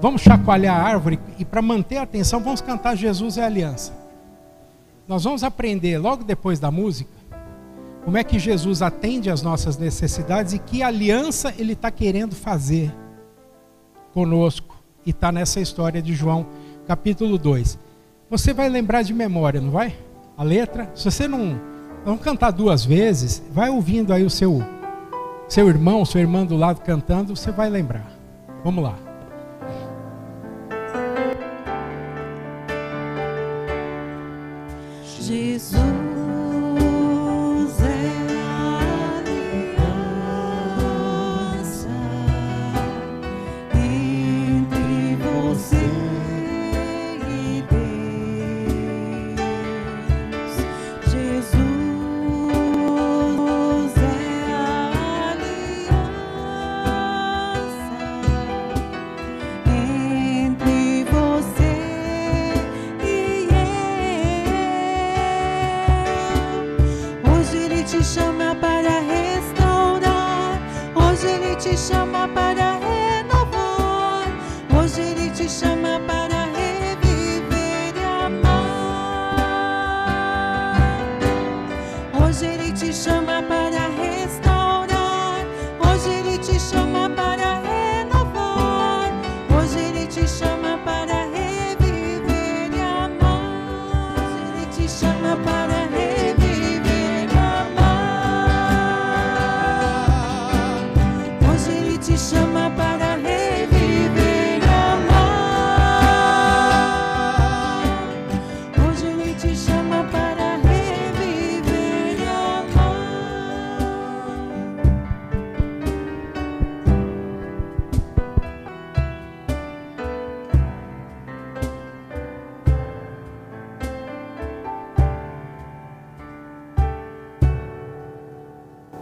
vamos 0.00 0.22
chacoalhar 0.22 0.74
a 0.74 0.82
árvore 0.82 1.20
e 1.38 1.44
para 1.44 1.60
manter 1.60 1.98
a 1.98 2.04
atenção, 2.04 2.40
vamos 2.42 2.62
cantar 2.62 2.96
Jesus 2.96 3.36
é 3.36 3.44
Aliança. 3.44 3.92
Nós 5.06 5.24
vamos 5.24 5.44
aprender 5.44 5.98
logo 5.98 6.24
depois 6.24 6.58
da 6.58 6.70
música 6.70 7.17
como 8.08 8.16
é 8.16 8.24
que 8.24 8.38
Jesus 8.38 8.80
atende 8.80 9.28
às 9.28 9.42
nossas 9.42 9.76
necessidades 9.76 10.54
e 10.54 10.58
que 10.58 10.82
aliança 10.82 11.52
ele 11.58 11.74
está 11.74 11.90
querendo 11.90 12.34
fazer 12.34 12.90
conosco 14.14 14.82
e 15.04 15.10
está 15.10 15.30
nessa 15.30 15.60
história 15.60 16.00
de 16.00 16.14
João, 16.14 16.46
capítulo 16.86 17.36
2. 17.36 17.78
Você 18.30 18.54
vai 18.54 18.70
lembrar 18.70 19.02
de 19.02 19.12
memória, 19.12 19.60
não 19.60 19.70
vai? 19.70 19.94
A 20.38 20.42
letra? 20.42 20.90
Se 20.94 21.04
você 21.04 21.28
não. 21.28 21.60
Vamos 22.02 22.22
cantar 22.22 22.50
duas 22.50 22.82
vezes, 22.82 23.42
vai 23.52 23.68
ouvindo 23.68 24.10
aí 24.10 24.24
o 24.24 24.30
seu, 24.30 24.62
seu 25.46 25.68
irmão, 25.68 26.02
sua 26.06 26.22
irmã 26.22 26.46
do 26.46 26.56
lado 26.56 26.80
cantando, 26.80 27.36
você 27.36 27.50
vai 27.50 27.68
lembrar. 27.68 28.10
Vamos 28.64 28.82
lá. 28.84 29.07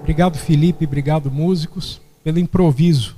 Obrigado, 0.00 0.38
Felipe. 0.38 0.85
Obrigado, 0.85 1.30
músicos, 1.30 2.00
pelo 2.22 2.38
improviso. 2.38 3.16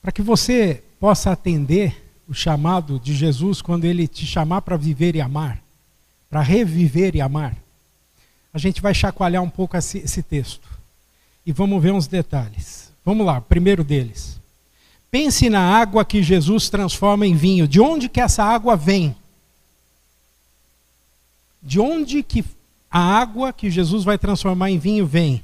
Para 0.00 0.12
que 0.12 0.22
você 0.22 0.82
possa 0.98 1.32
atender 1.32 2.04
o 2.28 2.34
chamado 2.34 2.98
de 2.98 3.14
Jesus 3.14 3.62
quando 3.62 3.84
ele 3.84 4.06
te 4.06 4.26
chamar 4.26 4.62
para 4.62 4.76
viver 4.76 5.16
e 5.16 5.20
amar, 5.20 5.62
para 6.30 6.40
reviver 6.40 7.14
e 7.16 7.20
amar, 7.20 7.56
a 8.52 8.58
gente 8.58 8.80
vai 8.80 8.94
chacoalhar 8.94 9.42
um 9.42 9.50
pouco 9.50 9.76
esse, 9.76 10.22
texto 10.22 10.68
e 11.44 11.52
vamos 11.52 11.82
ver 11.82 11.92
uns 11.92 12.06
detalhes. 12.06 12.92
Vamos 13.04 13.26
lá, 13.26 13.40
primeiro 13.40 13.84
deles. 13.84 14.40
Pense 15.10 15.48
na 15.48 15.60
água 15.60 16.04
que 16.04 16.22
Jesus 16.22 16.68
transforma 16.68 17.26
em 17.26 17.34
vinho. 17.34 17.66
De 17.66 17.80
onde 17.80 18.08
que 18.08 18.20
essa 18.20 18.44
água 18.44 18.76
vem? 18.76 19.16
De 21.62 21.80
onde 21.80 22.22
que 22.22 22.44
a 22.90 23.00
água 23.00 23.52
que 23.52 23.70
Jesus 23.70 24.04
vai 24.04 24.18
transformar 24.18 24.70
em 24.70 24.78
vinho 24.78 25.06
vem? 25.06 25.42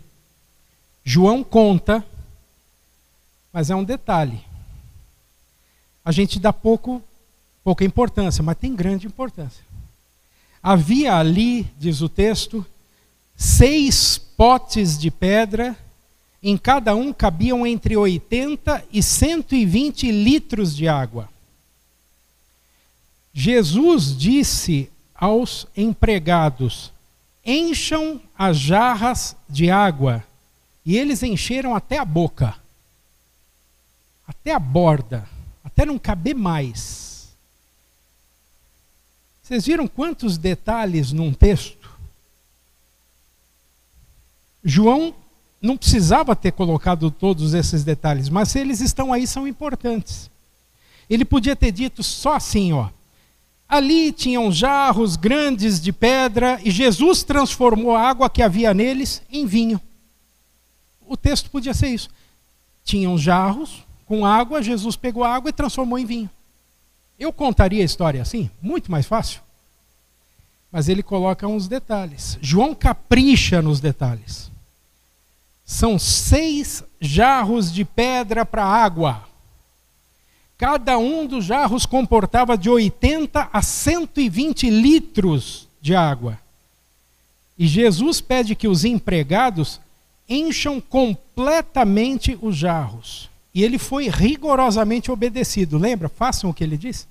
João 1.05 1.45
conta, 1.45 2.05
mas 3.53 3.71
é 3.71 3.75
um 3.75 3.85
detalhe. 3.85 4.41
A 6.05 6.11
gente 6.11 6.39
dá 6.39 6.53
pouco, 6.53 7.03
pouca 7.63 7.85
importância, 7.85 8.43
mas 8.43 8.57
tem 8.57 8.75
grande 8.75 9.07
importância. 9.07 9.65
Havia 10.63 11.17
ali, 11.17 11.71
diz 11.79 12.01
o 12.01 12.09
texto, 12.09 12.65
seis 13.37 14.17
potes 14.17 14.99
de 14.99 15.11
pedra 15.11 15.77
em 16.43 16.59
cada 16.59 16.95
um 16.95 17.13
cabiam 17.13 17.67
entre 17.67 17.97
80 17.97 18.85
e 18.93 19.03
120 19.03 20.11
litros 20.11 20.77
de 20.77 20.87
água. 20.87 21.29
Jesus 23.33 24.17
disse 24.17 24.91
aos 25.15 25.67
empregados: 25.77 26.93
encham 27.45 28.21
as 28.37 28.57
jarras 28.57 29.37
de 29.49 29.71
água. 29.71 30.25
E 30.85 30.97
eles 30.97 31.23
encheram 31.23 31.75
até 31.75 31.99
a 31.99 32.05
boca, 32.05 32.55
até 34.27 34.53
a 34.53 34.59
borda, 34.59 35.29
até 35.65 35.87
não 35.87 35.99
caber 35.99 36.35
mais. 36.35 37.29
Vocês 39.43 39.67
viram 39.67 39.87
quantos 39.87 40.37
detalhes 40.39 41.13
num 41.13 41.33
texto? 41.33 41.91
João 44.63 45.15
não 45.61 45.77
precisava 45.77 46.37
ter 46.37 46.53
colocado 46.53 47.11
todos 47.11 47.55
esses 47.55 47.85
detalhes, 47.85 48.29
mas 48.29 48.51
se 48.51 48.59
eles 48.59 48.81
estão 48.81 49.13
aí, 49.13 49.27
são 49.27 49.49
importantes. 49.49 50.31
Ele 51.09 51.25
podia 51.25 51.57
ter 51.57 51.73
dito 51.73 52.03
só 52.03 52.35
assim, 52.35 52.73
ó. 52.73 52.91
Ali 53.75 54.13
tinham 54.13 54.53
jarros 54.53 55.17
grandes 55.17 55.81
de 55.81 55.93
pedra 55.93 56.61
e 56.63 56.71
Jesus 56.71 57.25
transformou 57.25 57.97
a 57.97 58.09
água 58.09 58.31
que 58.31 58.41
havia 58.41 58.73
neles 58.73 59.21
em 59.29 59.47
vinho. 59.47 59.81
O 61.05 61.17
texto 61.17 61.51
podia 61.51 61.75
ser 61.75 61.89
isso. 61.89 62.09
Tinham 62.85 63.19
jarros 63.19 63.83
com 64.07 64.25
água, 64.25 64.63
Jesus 64.63 64.95
pegou 64.95 65.25
a 65.25 65.35
água 65.35 65.49
e 65.49 65.53
transformou 65.53 65.99
em 65.99 66.07
vinho. 66.07 66.31
Eu 67.19 67.33
contaria 67.33 67.83
a 67.83 67.85
história 67.85 68.23
assim, 68.23 68.49
muito 68.63 68.93
mais 68.93 69.07
fácil. 69.07 69.41
Mas 70.71 70.89
ele 70.89 71.03
coloca 71.03 71.49
uns 71.49 71.67
detalhes. 71.67 72.39
João 72.41 72.77
capricha 72.77 73.61
nos 73.61 73.81
detalhes. 73.81 74.53
São 75.65 75.99
seis 75.99 76.85
jarros 77.01 77.73
de 77.73 77.85
pedra 77.85 78.47
para 78.47 78.65
água. 78.65 79.25
Cada 80.57 80.99
um 80.99 81.27
dos 81.27 81.45
jarros 81.45 81.85
comportava 81.85 82.57
de 82.57 82.71
80 82.71 83.49
a 83.53 83.63
120 83.63 84.71
litros 84.71 85.69
de 85.81 85.95
água. 85.95 86.39
E 87.59 87.67
Jesus 87.67 88.21
pede 88.21 88.55
que 88.55 88.69
os 88.69 88.85
empregados 88.85 89.81
encham 90.29 90.81
completamente 90.81 92.39
os 92.41 92.57
jarros. 92.57 93.29
E 93.55 93.63
ele 93.63 93.79
foi 93.79 94.09
rigorosamente 94.09 95.11
obedecido. 95.11 95.79
Lembra? 95.79 96.09
Façam 96.09 96.51
o 96.51 96.55
que 96.55 96.65
ele 96.65 96.77
disse. 96.77 97.07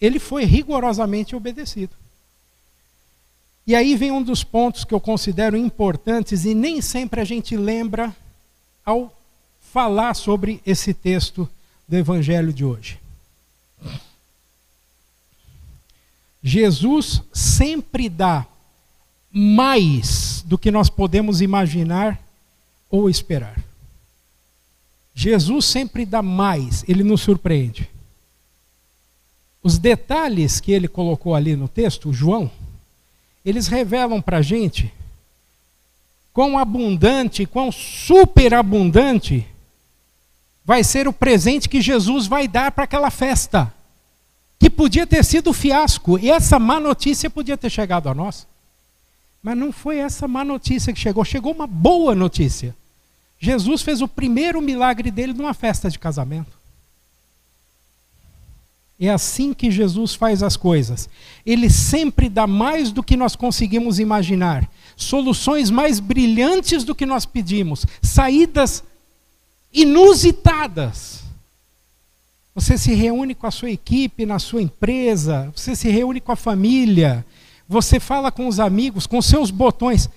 Ele 0.00 0.18
foi 0.18 0.44
rigorosamente 0.44 1.36
obedecido. 1.36 1.92
E 3.66 3.74
aí 3.74 3.94
vem 3.96 4.10
um 4.10 4.22
dos 4.22 4.42
pontos 4.42 4.84
que 4.84 4.92
eu 4.92 5.00
considero 5.00 5.56
importantes 5.56 6.44
e 6.44 6.54
nem 6.54 6.80
sempre 6.80 7.20
a 7.20 7.24
gente 7.24 7.56
lembra 7.56 8.14
ao 8.84 9.14
falar 9.60 10.14
sobre 10.14 10.60
esse 10.66 10.92
texto 10.92 11.48
do 11.90 11.96
Evangelho 11.96 12.52
de 12.52 12.64
hoje. 12.64 13.00
Jesus 16.40 17.20
sempre 17.32 18.08
dá 18.08 18.46
mais 19.32 20.44
do 20.46 20.56
que 20.56 20.70
nós 20.70 20.88
podemos 20.88 21.40
imaginar 21.40 22.22
ou 22.88 23.10
esperar. 23.10 23.60
Jesus 25.12 25.64
sempre 25.64 26.06
dá 26.06 26.22
mais, 26.22 26.84
ele 26.88 27.02
nos 27.02 27.22
surpreende. 27.22 27.90
Os 29.60 29.76
detalhes 29.76 30.60
que 30.60 30.70
ele 30.70 30.86
colocou 30.86 31.34
ali 31.34 31.56
no 31.56 31.66
texto, 31.66 32.12
João, 32.12 32.48
eles 33.44 33.66
revelam 33.66 34.22
para 34.22 34.36
a 34.36 34.42
gente 34.42 34.94
quão 36.32 36.56
abundante, 36.56 37.44
quão 37.46 37.72
superabundante 37.72 39.44
vai 40.64 40.84
ser 40.84 41.08
o 41.08 41.12
presente 41.12 41.68
que 41.68 41.80
Jesus 41.80 42.26
vai 42.26 42.46
dar 42.46 42.72
para 42.72 42.84
aquela 42.84 43.10
festa, 43.10 43.72
que 44.58 44.68
podia 44.68 45.06
ter 45.06 45.24
sido 45.24 45.52
fiasco, 45.52 46.18
e 46.18 46.30
essa 46.30 46.58
má 46.58 46.78
notícia 46.78 47.30
podia 47.30 47.56
ter 47.56 47.70
chegado 47.70 48.08
a 48.08 48.14
nós. 48.14 48.46
Mas 49.42 49.56
não 49.56 49.72
foi 49.72 49.98
essa 49.98 50.28
má 50.28 50.44
notícia 50.44 50.92
que 50.92 51.00
chegou, 51.00 51.24
chegou 51.24 51.52
uma 51.52 51.66
boa 51.66 52.14
notícia. 52.14 52.76
Jesus 53.38 53.80
fez 53.80 54.02
o 54.02 54.08
primeiro 54.08 54.60
milagre 54.60 55.10
dele 55.10 55.32
numa 55.32 55.54
festa 55.54 55.88
de 55.88 55.98
casamento. 55.98 56.60
É 59.00 59.08
assim 59.08 59.54
que 59.54 59.70
Jesus 59.70 60.14
faz 60.14 60.42
as 60.42 60.58
coisas. 60.58 61.08
Ele 61.46 61.70
sempre 61.70 62.28
dá 62.28 62.46
mais 62.46 62.92
do 62.92 63.02
que 63.02 63.16
nós 63.16 63.34
conseguimos 63.34 63.98
imaginar, 63.98 64.70
soluções 64.94 65.70
mais 65.70 65.98
brilhantes 65.98 66.84
do 66.84 66.94
que 66.94 67.06
nós 67.06 67.24
pedimos, 67.24 67.86
saídas 68.02 68.84
inusitadas. 69.72 71.22
Você 72.54 72.76
se 72.76 72.94
reúne 72.94 73.34
com 73.34 73.46
a 73.46 73.50
sua 73.50 73.70
equipe 73.70 74.26
na 74.26 74.38
sua 74.38 74.60
empresa, 74.60 75.50
você 75.54 75.76
se 75.76 75.88
reúne 75.88 76.20
com 76.20 76.32
a 76.32 76.36
família, 76.36 77.24
você 77.68 78.00
fala 78.00 78.32
com 78.32 78.48
os 78.48 78.58
amigos, 78.58 79.06
com 79.06 79.22
seus 79.22 79.50
botões. 79.50 80.06
O 80.06 80.10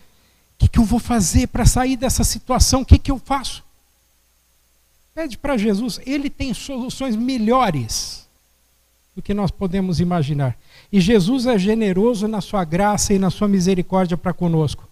que, 0.58 0.68
que 0.68 0.80
eu 0.80 0.84
vou 0.84 1.00
fazer 1.00 1.48
para 1.48 1.66
sair 1.66 1.96
dessa 1.96 2.24
situação? 2.24 2.82
O 2.82 2.86
que, 2.86 2.98
que 2.98 3.12
eu 3.12 3.20
faço? 3.20 3.63
Pede 5.13 5.38
para 5.38 5.58
Jesus, 5.58 6.00
ele 6.06 6.30
tem 6.30 6.54
soluções 6.54 7.16
melhores 7.16 8.28
do 9.16 9.22
que 9.22 9.34
nós 9.34 9.52
podemos 9.52 10.00
imaginar. 10.00 10.58
E 10.92 11.00
Jesus 11.00 11.46
é 11.46 11.58
generoso 11.58 12.28
na 12.28 12.42
sua 12.42 12.63
graça 12.63 13.13
e 13.13 13.20
na 13.20 13.30
sua 13.30 13.48
misericórdia 13.48 14.18
para 14.18 14.34
conosco. 14.34 14.89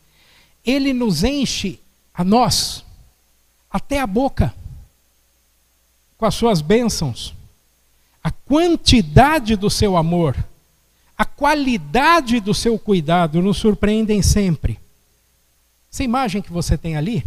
Ele 0.63 0.93
nos 0.93 1.23
enche 1.23 1.79
a 2.13 2.23
nós 2.23 2.85
até 3.71 3.99
a 3.99 4.07
boca 4.07 4.53
com 6.17 6.25
as 6.25 6.35
suas 6.35 6.61
bênçãos. 6.61 7.33
A 8.23 8.29
quantidade 8.29 9.55
do 9.55 9.69
seu 9.69 9.97
amor, 9.97 10.35
a 11.17 11.25
qualidade 11.25 12.39
do 12.39 12.53
seu 12.53 12.77
cuidado 12.77 13.41
nos 13.41 13.57
surpreendem 13.57 14.21
sempre. 14.21 14.79
Essa 15.91 16.03
imagem 16.03 16.41
que 16.41 16.51
você 16.51 16.77
tem 16.77 16.95
ali 16.95 17.25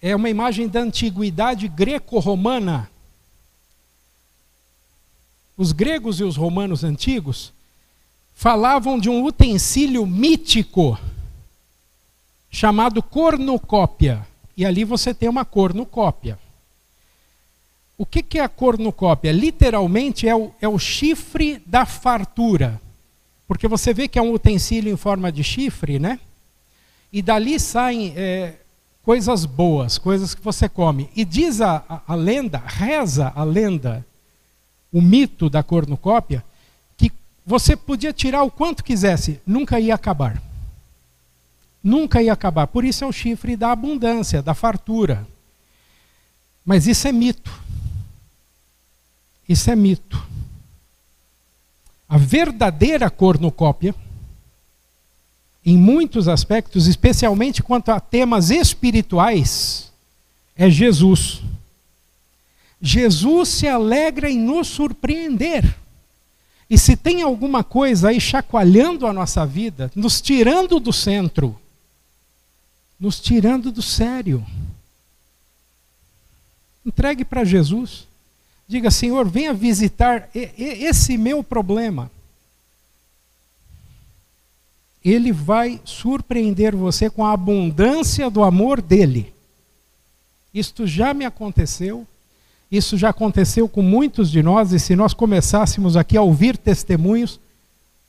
é 0.00 0.16
uma 0.16 0.28
imagem 0.28 0.68
da 0.68 0.80
antiguidade 0.80 1.68
greco-romana 1.68 2.90
os 5.56 5.72
gregos 5.72 6.18
e 6.18 6.24
os 6.24 6.36
romanos 6.36 6.82
antigos 6.82 7.52
falavam 8.34 8.98
de 8.98 9.08
um 9.08 9.24
utensílio 9.24 10.06
mítico 10.06 10.98
chamado 12.50 13.02
cornucópia. 13.02 14.26
E 14.56 14.64
ali 14.66 14.84
você 14.84 15.14
tem 15.14 15.28
uma 15.28 15.44
cornucópia. 15.44 16.38
O 17.96 18.04
que, 18.04 18.22
que 18.22 18.38
é 18.38 18.42
a 18.42 18.48
cornucópia? 18.48 19.32
Literalmente 19.32 20.28
é 20.28 20.34
o, 20.34 20.50
é 20.60 20.68
o 20.68 20.78
chifre 20.78 21.62
da 21.64 21.86
fartura. 21.86 22.80
Porque 23.46 23.68
você 23.68 23.94
vê 23.94 24.08
que 24.08 24.18
é 24.18 24.22
um 24.22 24.32
utensílio 24.32 24.92
em 24.92 24.96
forma 24.96 25.30
de 25.30 25.44
chifre, 25.44 25.98
né? 25.98 26.18
E 27.12 27.20
dali 27.20 27.60
saem 27.60 28.12
é, 28.16 28.54
coisas 29.02 29.44
boas, 29.44 29.98
coisas 29.98 30.34
que 30.34 30.42
você 30.42 30.68
come. 30.68 31.10
E 31.14 31.24
diz 31.24 31.60
a, 31.60 31.84
a, 31.88 32.00
a 32.08 32.14
lenda, 32.14 32.62
reza 32.64 33.32
a 33.34 33.44
lenda, 33.44 34.04
o 34.92 35.00
mito 35.00 35.50
da 35.50 35.62
cornucópia, 35.62 36.44
que 36.96 37.12
você 37.44 37.76
podia 37.76 38.12
tirar 38.12 38.42
o 38.42 38.50
quanto 38.50 38.84
quisesse, 38.84 39.40
nunca 39.46 39.78
ia 39.78 39.94
acabar. 39.94 40.40
Nunca 41.82 42.22
ia 42.22 42.32
acabar. 42.32 42.66
Por 42.66 42.84
isso 42.84 43.04
é 43.04 43.06
o 43.06 43.12
chifre 43.12 43.56
da 43.56 43.72
abundância, 43.72 44.42
da 44.42 44.54
fartura. 44.54 45.26
Mas 46.64 46.86
isso 46.86 47.08
é 47.08 47.12
mito. 47.12 47.52
Isso 49.48 49.70
é 49.70 49.76
mito. 49.76 50.22
A 52.08 52.16
verdadeira 52.16 53.10
cornucópia, 53.10 53.94
em 55.64 55.76
muitos 55.76 56.28
aspectos, 56.28 56.86
especialmente 56.86 57.62
quanto 57.62 57.90
a 57.90 57.98
temas 57.98 58.50
espirituais, 58.50 59.90
é 60.56 60.68
Jesus. 60.68 61.40
Jesus 62.80 63.48
se 63.48 63.68
alegra 63.68 64.30
em 64.30 64.38
nos 64.38 64.68
surpreender. 64.68 65.76
E 66.68 66.76
se 66.78 66.96
tem 66.96 67.22
alguma 67.22 67.62
coisa 67.62 68.08
aí 68.08 68.20
chacoalhando 68.20 69.06
a 69.06 69.12
nossa 69.12 69.44
vida, 69.46 69.90
nos 69.94 70.20
tirando 70.20 70.80
do 70.80 70.92
centro, 70.92 71.58
nos 73.02 73.18
tirando 73.18 73.72
do 73.72 73.82
sério, 73.82 74.46
entregue 76.86 77.24
para 77.24 77.42
Jesus. 77.42 78.06
Diga, 78.68 78.92
Senhor, 78.92 79.28
venha 79.28 79.52
visitar 79.52 80.30
esse 80.32 81.18
meu 81.18 81.42
problema. 81.42 82.08
Ele 85.04 85.32
vai 85.32 85.80
surpreender 85.84 86.76
você 86.76 87.10
com 87.10 87.26
a 87.26 87.32
abundância 87.32 88.30
do 88.30 88.44
amor 88.44 88.80
dele. 88.80 89.34
Isto 90.54 90.86
já 90.86 91.12
me 91.12 91.24
aconteceu, 91.24 92.06
isso 92.70 92.96
já 92.96 93.08
aconteceu 93.08 93.68
com 93.68 93.82
muitos 93.82 94.30
de 94.30 94.44
nós, 94.44 94.72
e 94.72 94.78
se 94.78 94.94
nós 94.94 95.12
começássemos 95.12 95.96
aqui 95.96 96.16
a 96.16 96.22
ouvir 96.22 96.56
testemunhos, 96.56 97.40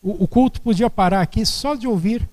o, 0.03 0.25
o 0.25 0.27
culto 0.27 0.61
podia 0.61 0.87
parar 0.87 1.21
aqui 1.21 1.43
só 1.47 1.73
de 1.73 1.87
ouvir 1.87 2.29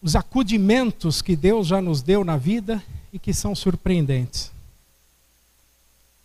os 0.00 0.14
acudimentos 0.14 1.20
que 1.20 1.34
Deus 1.34 1.66
já 1.66 1.80
nos 1.80 2.02
deu 2.02 2.24
na 2.24 2.36
vida 2.36 2.82
e 3.12 3.18
que 3.18 3.32
são 3.32 3.54
surpreendentes. 3.54 4.50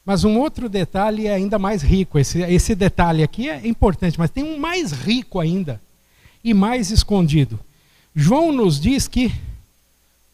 Mas 0.05 0.23
um 0.23 0.37
outro 0.37 0.67
detalhe 0.67 1.27
é 1.27 1.33
ainda 1.33 1.57
mais 1.57 1.81
rico. 1.81 2.19
Esse, 2.19 2.41
esse 2.41 2.75
detalhe 2.75 3.23
aqui 3.23 3.49
é 3.49 3.65
importante, 3.65 4.19
mas 4.19 4.29
tem 4.29 4.43
um 4.43 4.59
mais 4.59 4.91
rico 4.91 5.39
ainda 5.39 5.81
e 6.43 6.53
mais 6.53 6.91
escondido. 6.91 7.59
João 8.13 8.51
nos 8.51 8.79
diz 8.79 9.07
que 9.07 9.33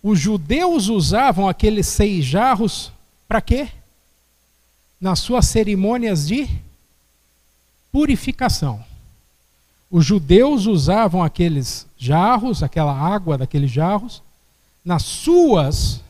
os 0.02 0.20
judeus 0.20 0.88
usavam 0.88 1.48
aqueles 1.48 1.88
seis 1.88 2.26
jarros 2.26 2.92
para 3.28 3.42
quê? 3.42 3.70
Nas 5.00 5.20
suas 5.20 5.46
cerimônias 5.46 6.28
de 6.28 6.50
purificação. 7.92 8.84
Os 9.92 10.06
judeus 10.06 10.68
usavam 10.68 11.24
aqueles 11.24 11.88
jarros, 11.98 12.62
aquela 12.62 12.94
água 12.94 13.38
daqueles 13.38 13.72
jarros, 13.72 14.22
nas 14.86 15.04
suas 15.04 16.02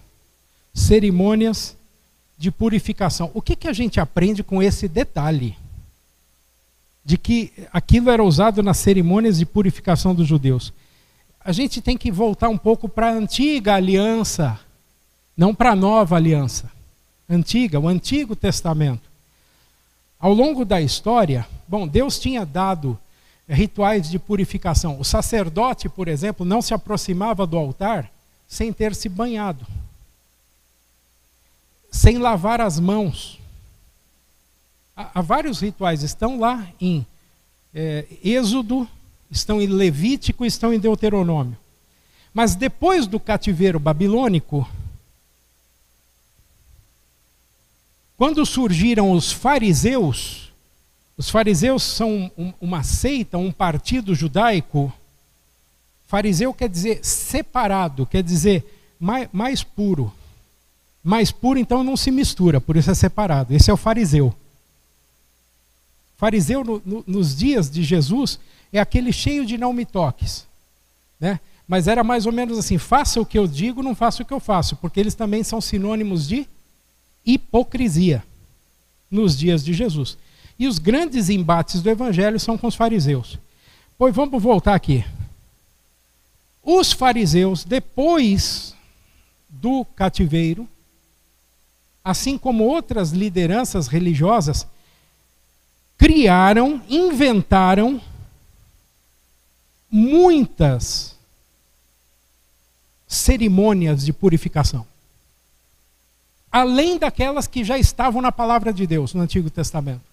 cerimônias 0.74 1.78
de 2.38 2.52
purificação. 2.52 3.32
O 3.34 3.42
que, 3.42 3.56
que 3.56 3.68
a 3.68 3.74
gente 3.74 4.00
aprende 4.00 4.44
com 4.44 4.62
esse 4.62 4.88
detalhe? 4.88 5.58
De 7.04 7.18
que 7.18 7.52
aquilo 7.72 8.10
era 8.10 8.24
usado 8.24 8.62
nas 8.62 8.78
cerimônias 8.78 9.38
de 9.38 9.46
purificação 9.46 10.14
dos 10.14 10.28
judeus. 10.28 10.74
A 11.40 11.54
gente 11.54 11.82
tem 11.82 11.98
que 11.98 12.12
voltar 12.12 12.50
um 12.50 12.58
pouco 12.58 12.88
para 12.88 13.10
a 13.10 13.14
antiga 13.14 13.76
aliança, 13.76 14.60
não 15.36 15.56
para 15.56 15.72
a 15.72 15.76
nova 15.76 16.18
aliança. 16.18 16.70
Antiga, 17.30 17.80
o 17.80 17.88
Antigo 17.88 18.36
Testamento. 18.36 19.10
Ao 20.20 20.34
longo 20.34 20.66
da 20.66 20.82
história, 20.82 21.48
bom, 21.68 21.88
Deus 21.88 22.20
tinha 22.20 22.46
dado 22.46 23.00
rituais 23.50 24.10
de 24.10 24.20
purificação. 24.20 25.00
O 25.00 25.04
sacerdote, 25.04 25.90
por 25.90 26.08
exemplo, 26.08 26.46
não 26.46 26.62
se 26.62 26.74
aproximava 26.74 27.46
do 27.48 27.58
altar 27.58 28.10
sem 28.48 28.72
ter 28.72 28.96
se 28.96 29.10
banhado 29.10 29.66
sem 31.92 32.18
lavar 32.18 32.62
as 32.62 32.80
mãos. 32.80 33.40
Há, 34.96 35.20
há 35.20 35.22
vários 35.22 35.60
rituais, 35.60 36.04
estão 36.04 36.40
lá 36.40 36.68
em 36.80 37.06
é, 37.74 38.06
Êxodo, 38.24 38.88
estão 39.30 39.62
em 39.62 39.68
Levítico, 39.68 40.46
estão 40.46 40.74
em 40.74 40.80
Deuteronômio. 40.80 41.58
Mas 42.34 42.56
depois 42.56 43.08
do 43.08 43.20
cativeiro 43.20 43.80
babilônico, 43.80 44.70
quando 48.18 48.46
surgiram 48.46 49.12
os 49.12 49.32
fariseus, 49.32 50.49
os 51.20 51.30
fariseus 51.30 51.84
são 51.84 52.32
uma 52.62 52.82
seita, 52.82 53.38
um 53.38 53.52
partido 53.52 54.16
judaico. 54.16 54.90
Fariseu 56.08 56.54
quer 56.54 56.70
dizer 56.70 57.04
separado, 57.04 58.06
quer 58.06 58.24
dizer 58.24 58.64
mais, 58.98 59.28
mais 59.34 59.62
puro. 59.62 60.14
Mais 61.04 61.30
puro, 61.30 61.60
então, 61.60 61.84
não 61.84 61.98
se 61.98 62.10
mistura, 62.10 62.62
por 62.62 62.78
isso 62.78 62.90
é 62.90 62.94
separado. 62.94 63.54
Esse 63.54 63.70
é 63.70 63.74
o 63.74 63.76
fariseu. 63.76 64.34
Fariseu, 66.16 66.64
no, 66.64 66.82
no, 66.86 67.04
nos 67.06 67.36
dias 67.36 67.70
de 67.70 67.84
Jesus, 67.84 68.40
é 68.72 68.80
aquele 68.80 69.12
cheio 69.12 69.46
de 69.46 69.58
não 69.58 69.74
me 69.74 69.86
toques. 69.86 70.48
Né? 71.20 71.42
Mas 71.68 71.90
era 71.90 72.02
mais 72.02 72.26
ou 72.26 72.32
menos 72.32 72.58
assim: 72.58 72.78
faça 72.78 73.20
o 73.20 73.26
que 73.26 73.38
eu 73.38 73.46
digo, 73.46 73.84
não 73.84 73.94
faça 73.94 74.24
o 74.24 74.26
que 74.26 74.34
eu 74.34 74.40
faço, 74.40 74.78
porque 74.78 75.02
eles 75.02 75.16
também 75.16 75.44
são 75.44 75.60
sinônimos 75.60 76.30
de 76.30 76.48
hipocrisia 77.26 78.24
nos 79.12 79.38
dias 79.38 79.66
de 79.66 79.74
Jesus. 79.74 80.18
E 80.60 80.68
os 80.68 80.78
grandes 80.78 81.30
embates 81.30 81.82
do 81.82 81.90
evangelho 81.90 82.38
são 82.38 82.58
com 82.58 82.68
os 82.68 82.76
fariseus. 82.76 83.40
Pois 83.98 84.14
vamos 84.14 84.44
voltar 84.44 84.76
aqui. 84.76 85.06
Os 86.62 86.92
fariseus, 86.92 87.64
depois 87.64 88.76
do 89.48 89.86
cativeiro, 89.86 90.68
assim 92.04 92.38
como 92.38 92.66
outras 92.66 93.12
lideranças 93.12 93.88
religiosas, 93.88 94.68
criaram, 95.98 96.82
inventaram 96.90 98.02
muitas 99.90 101.16
cerimônias 103.08 104.06
de 104.06 104.12
purificação. 104.12 104.86
Além 106.52 106.98
daquelas 106.98 107.48
que 107.48 107.64
já 107.64 107.78
estavam 107.78 108.22
na 108.22 108.32
palavra 108.32 108.74
de 108.74 108.86
Deus 108.86 109.14
no 109.14 109.22
Antigo 109.22 109.50
Testamento. 109.50 110.09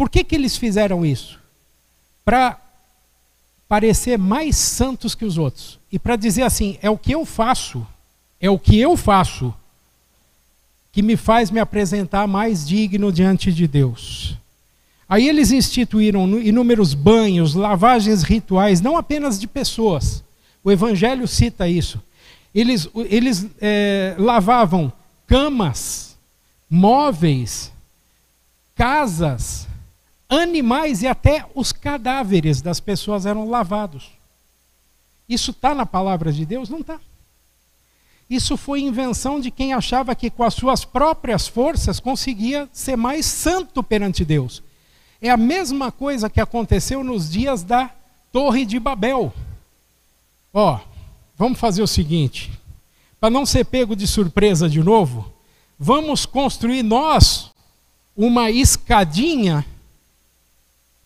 Por 0.00 0.08
que, 0.08 0.24
que 0.24 0.34
eles 0.34 0.56
fizeram 0.56 1.04
isso? 1.04 1.38
Para 2.24 2.58
parecer 3.68 4.16
mais 4.16 4.56
santos 4.56 5.14
que 5.14 5.26
os 5.26 5.36
outros. 5.36 5.78
E 5.92 5.98
para 5.98 6.16
dizer 6.16 6.40
assim: 6.40 6.78
é 6.80 6.88
o 6.88 6.96
que 6.96 7.12
eu 7.12 7.26
faço, 7.26 7.86
é 8.40 8.48
o 8.48 8.58
que 8.58 8.80
eu 8.80 8.96
faço 8.96 9.54
que 10.90 11.02
me 11.02 11.18
faz 11.18 11.50
me 11.50 11.60
apresentar 11.60 12.26
mais 12.26 12.66
digno 12.66 13.12
diante 13.12 13.52
de 13.52 13.68
Deus. 13.68 14.38
Aí 15.06 15.28
eles 15.28 15.52
instituíram 15.52 16.26
inúmeros 16.40 16.94
banhos, 16.94 17.54
lavagens 17.54 18.22
rituais, 18.22 18.80
não 18.80 18.96
apenas 18.96 19.38
de 19.38 19.46
pessoas. 19.46 20.24
O 20.64 20.72
Evangelho 20.72 21.28
cita 21.28 21.68
isso. 21.68 22.00
Eles, 22.54 22.88
eles 22.94 23.46
é, 23.60 24.14
lavavam 24.16 24.90
camas, 25.26 26.16
móveis, 26.70 27.70
casas, 28.74 29.68
animais 30.30 31.02
e 31.02 31.08
até 31.08 31.44
os 31.54 31.72
cadáveres 31.72 32.62
das 32.62 32.78
pessoas 32.78 33.26
eram 33.26 33.50
lavados. 33.50 34.12
Isso 35.28 35.50
está 35.50 35.74
na 35.74 35.84
palavra 35.84 36.32
de 36.32 36.46
Deus? 36.46 36.68
Não 36.68 36.78
está. 36.78 37.00
Isso 38.28 38.56
foi 38.56 38.80
invenção 38.80 39.40
de 39.40 39.50
quem 39.50 39.74
achava 39.74 40.14
que 40.14 40.30
com 40.30 40.44
as 40.44 40.54
suas 40.54 40.84
próprias 40.84 41.48
forças 41.48 41.98
conseguia 41.98 42.68
ser 42.72 42.96
mais 42.96 43.26
santo 43.26 43.82
perante 43.82 44.24
Deus. 44.24 44.62
É 45.20 45.28
a 45.28 45.36
mesma 45.36 45.90
coisa 45.90 46.30
que 46.30 46.40
aconteceu 46.40 47.02
nos 47.02 47.28
dias 47.28 47.64
da 47.64 47.90
Torre 48.32 48.64
de 48.64 48.78
Babel. 48.78 49.32
Ó, 50.54 50.78
vamos 51.36 51.58
fazer 51.58 51.82
o 51.82 51.88
seguinte, 51.88 52.52
para 53.18 53.30
não 53.30 53.44
ser 53.44 53.64
pego 53.64 53.96
de 53.96 54.06
surpresa 54.06 54.68
de 54.68 54.80
novo, 54.80 55.32
vamos 55.76 56.24
construir 56.24 56.84
nós 56.84 57.50
uma 58.16 58.50
escadinha 58.50 59.66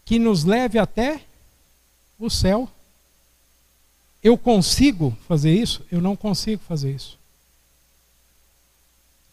que 0.04 0.18
nos 0.18 0.44
leve 0.44 0.78
até 0.78 1.20
o 2.18 2.28
céu. 2.28 2.68
Eu 4.22 4.38
consigo 4.38 5.16
fazer 5.26 5.54
isso? 5.54 5.84
Eu 5.90 6.00
não 6.00 6.16
consigo 6.16 6.62
fazer 6.66 6.94
isso. 6.94 7.18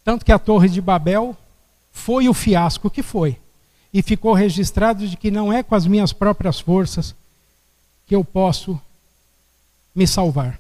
Tanto 0.04 0.26
que 0.26 0.32
a 0.32 0.40
Torre 0.40 0.70
de 0.70 0.82
Babel 0.82 1.38
foi 1.92 2.28
o 2.28 2.34
fiasco 2.34 2.90
que 2.90 3.04
foi. 3.04 3.38
E 3.94 4.02
ficou 4.02 4.34
registrado 4.34 5.08
de 5.08 5.18
que 5.18 5.30
não 5.30 5.52
é 5.52 5.62
com 5.62 5.76
as 5.76 5.86
minhas 5.86 6.14
próprias 6.14 6.60
forças 6.60 7.14
que 8.08 8.16
eu 8.16 8.24
posso 8.24 8.80
me 9.94 10.08
salvar. 10.08 10.60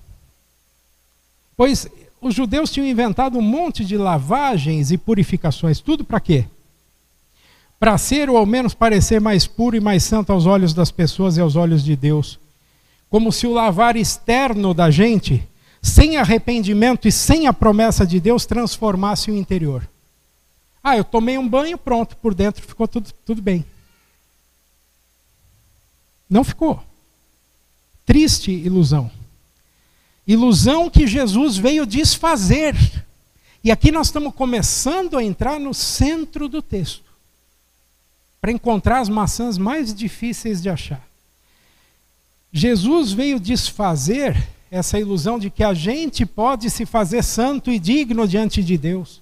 Pois 1.55 1.87
os 2.21 2.35
judeus 2.35 2.71
tinham 2.71 2.87
inventado 2.87 3.37
um 3.37 3.41
monte 3.41 3.83
de 3.83 3.97
lavagens 3.97 4.91
e 4.91 4.97
purificações, 4.97 5.79
tudo 5.79 6.03
para 6.03 6.19
quê? 6.19 6.45
Para 7.81 7.97
ser 7.97 8.29
ou 8.29 8.37
ao 8.37 8.45
menos 8.45 8.73
parecer 8.73 9.19
mais 9.19 9.45
puro 9.45 9.75
e 9.75 9.81
mais 9.81 10.03
santo 10.03 10.31
aos 10.31 10.45
olhos 10.45 10.73
das 10.73 10.89
pessoas 10.89 11.35
e 11.35 11.41
aos 11.41 11.57
olhos 11.57 11.83
de 11.83 11.97
Deus 11.97 12.39
como 13.11 13.29
se 13.29 13.45
o 13.45 13.51
lavar 13.51 13.97
externo 13.97 14.73
da 14.73 14.89
gente, 14.89 15.45
sem 15.81 16.15
arrependimento 16.15 17.09
e 17.09 17.11
sem 17.11 17.45
a 17.45 17.51
promessa 17.51 18.07
de 18.07 18.21
Deus, 18.21 18.45
transformasse 18.45 19.29
o 19.29 19.35
interior. 19.35 19.85
Ah, 20.81 20.95
eu 20.95 21.03
tomei 21.03 21.37
um 21.37 21.47
banho, 21.47 21.77
pronto, 21.77 22.15
por 22.15 22.33
dentro 22.33 22.65
ficou 22.65 22.87
tudo, 22.87 23.11
tudo 23.25 23.41
bem. 23.41 23.65
Não 26.29 26.41
ficou. 26.41 26.81
Triste 28.05 28.49
ilusão. 28.49 29.11
Ilusão 30.25 30.89
que 30.89 31.05
Jesus 31.05 31.57
veio 31.57 31.85
desfazer. 31.85 32.73
E 33.61 33.69
aqui 33.69 33.91
nós 33.91 34.07
estamos 34.07 34.33
começando 34.33 35.17
a 35.17 35.23
entrar 35.23 35.59
no 35.59 35.73
centro 35.73 36.47
do 36.47 36.61
texto, 36.61 37.10
para 38.41 38.51
encontrar 38.51 38.99
as 38.99 39.07
maçãs 39.07 39.57
mais 39.57 39.93
difíceis 39.93 40.61
de 40.61 40.69
achar. 40.69 41.05
Jesus 42.51 43.11
veio 43.13 43.39
desfazer 43.39 44.35
essa 44.71 44.99
ilusão 44.99 45.37
de 45.37 45.49
que 45.49 45.63
a 45.63 45.73
gente 45.73 46.25
pode 46.25 46.69
se 46.69 46.85
fazer 46.85 47.23
santo 47.23 47.69
e 47.69 47.77
digno 47.77 48.27
diante 48.27 48.63
de 48.63 48.77
Deus. 48.77 49.21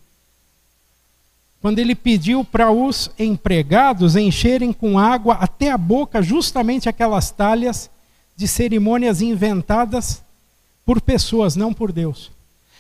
Quando 1.62 1.80
ele 1.80 1.94
pediu 1.94 2.46
para 2.46 2.72
os 2.72 3.12
empregados 3.20 4.16
encherem 4.16 4.72
com 4.72 4.98
água 4.98 5.36
até 5.36 5.70
a 5.70 5.78
boca 5.78 6.22
justamente 6.22 6.88
aquelas 6.88 7.30
talhas 7.30 7.90
de 8.38 8.48
cerimônias 8.48 9.22
inventadas 9.22 10.22
por 10.86 11.02
pessoas, 11.02 11.58
não 11.58 11.74
por 11.74 11.92
Deus. 11.92 12.32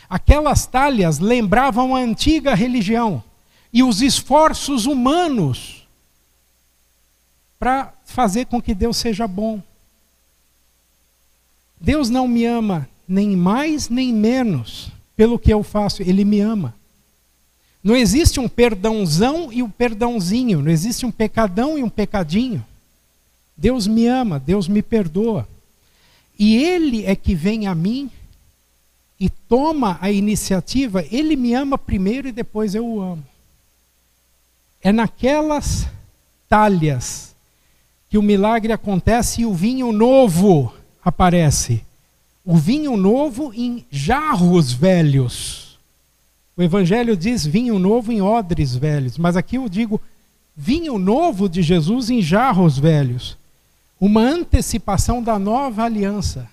Aquelas 0.09 0.65
talhas 0.65 1.19
lembravam 1.19 1.95
a 1.95 1.99
antiga 1.99 2.55
religião 2.55 3.21
e 3.73 3.83
os 3.83 4.01
esforços 4.01 4.85
humanos 4.85 5.78
para 7.59 7.93
fazer 8.05 8.45
com 8.45 8.61
que 8.61 8.73
Deus 8.73 8.97
seja 8.97 9.27
bom. 9.27 9.61
Deus 11.79 12.09
não 12.09 12.27
me 12.27 12.45
ama 12.45 12.87
nem 13.07 13.35
mais 13.35 13.89
nem 13.89 14.13
menos 14.13 14.91
pelo 15.15 15.37
que 15.37 15.51
eu 15.51 15.61
faço, 15.63 16.01
Ele 16.01 16.23
me 16.23 16.39
ama. 16.39 16.73
Não 17.83 17.95
existe 17.95 18.39
um 18.39 18.47
perdãozão 18.47 19.51
e 19.51 19.61
um 19.61 19.69
perdãozinho, 19.69 20.61
não 20.61 20.71
existe 20.71 21.05
um 21.05 21.11
pecadão 21.11 21.77
e 21.77 21.83
um 21.83 21.89
pecadinho. 21.89 22.65
Deus 23.55 23.87
me 23.87 24.07
ama, 24.07 24.39
Deus 24.39 24.67
me 24.67 24.81
perdoa. 24.81 25.47
E 26.37 26.57
Ele 26.57 27.05
é 27.05 27.15
que 27.15 27.35
vem 27.35 27.67
a 27.67 27.75
mim 27.75 28.09
e 29.19 29.29
toma 29.29 29.97
a 29.99 30.09
iniciativa, 30.09 31.03
ele 31.11 31.35
me 31.35 31.53
ama 31.53 31.77
primeiro 31.77 32.29
e 32.29 32.31
depois 32.31 32.73
eu 32.73 32.85
o 32.85 33.01
amo. 33.01 33.25
É 34.81 34.93
naquelas 34.93 35.87
talhas 36.47 37.28
que 38.09 38.17
o 38.17 38.23
milagre 38.23 38.73
acontece 38.73 39.41
e 39.41 39.45
o 39.45 39.53
vinho 39.53 39.91
novo 39.91 40.73
aparece. 41.03 41.83
O 42.43 42.55
vinho 42.57 42.97
novo 42.97 43.53
em 43.53 43.85
jarros 43.91 44.73
velhos. 44.73 45.77
O 46.57 46.63
Evangelho 46.63 47.15
diz 47.15 47.45
vinho 47.45 47.77
novo 47.77 48.11
em 48.11 48.21
odres 48.21 48.75
velhos, 48.75 49.17
mas 49.17 49.37
aqui 49.37 49.55
eu 49.57 49.69
digo 49.69 50.01
vinho 50.55 50.97
novo 50.97 51.47
de 51.47 51.61
Jesus 51.61 52.09
em 52.09 52.21
jarros 52.21 52.77
velhos. 52.77 53.37
Uma 53.99 54.21
antecipação 54.21 55.21
da 55.21 55.37
nova 55.37 55.83
aliança 55.83 56.49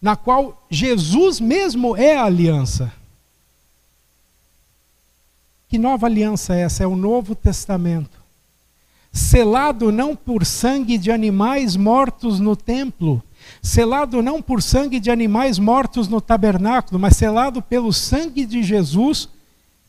na 0.00 0.16
qual 0.16 0.64
Jesus 0.70 1.40
mesmo 1.40 1.96
é 1.96 2.16
a 2.16 2.24
aliança. 2.24 2.92
Que 5.68 5.76
nova 5.76 6.06
aliança 6.06 6.54
é 6.54 6.60
essa? 6.60 6.84
É 6.84 6.86
o 6.86 6.96
Novo 6.96 7.34
Testamento. 7.34 8.17
Selado 9.12 9.90
não 9.90 10.14
por 10.14 10.44
sangue 10.44 10.98
de 10.98 11.10
animais 11.10 11.76
mortos 11.76 12.38
no 12.38 12.54
templo, 12.54 13.22
selado 13.62 14.22
não 14.22 14.40
por 14.40 14.62
sangue 14.62 15.00
de 15.00 15.10
animais 15.10 15.58
mortos 15.58 16.08
no 16.08 16.20
tabernáculo, 16.20 16.98
mas 16.98 17.16
selado 17.16 17.60
pelo 17.62 17.92
sangue 17.92 18.44
de 18.44 18.62
Jesus, 18.62 19.28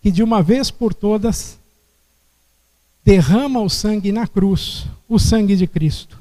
que 0.02 0.12
de 0.12 0.24
uma 0.24 0.42
vez 0.42 0.72
por 0.72 0.94
todas 0.94 1.60
derrama 3.04 3.62
o 3.62 3.70
sangue 3.70 4.12
na 4.12 4.28
cruz, 4.28 4.86
o 5.08 5.20
sangue 5.20 5.56
de 5.56 5.68
Cristo. 5.68 6.18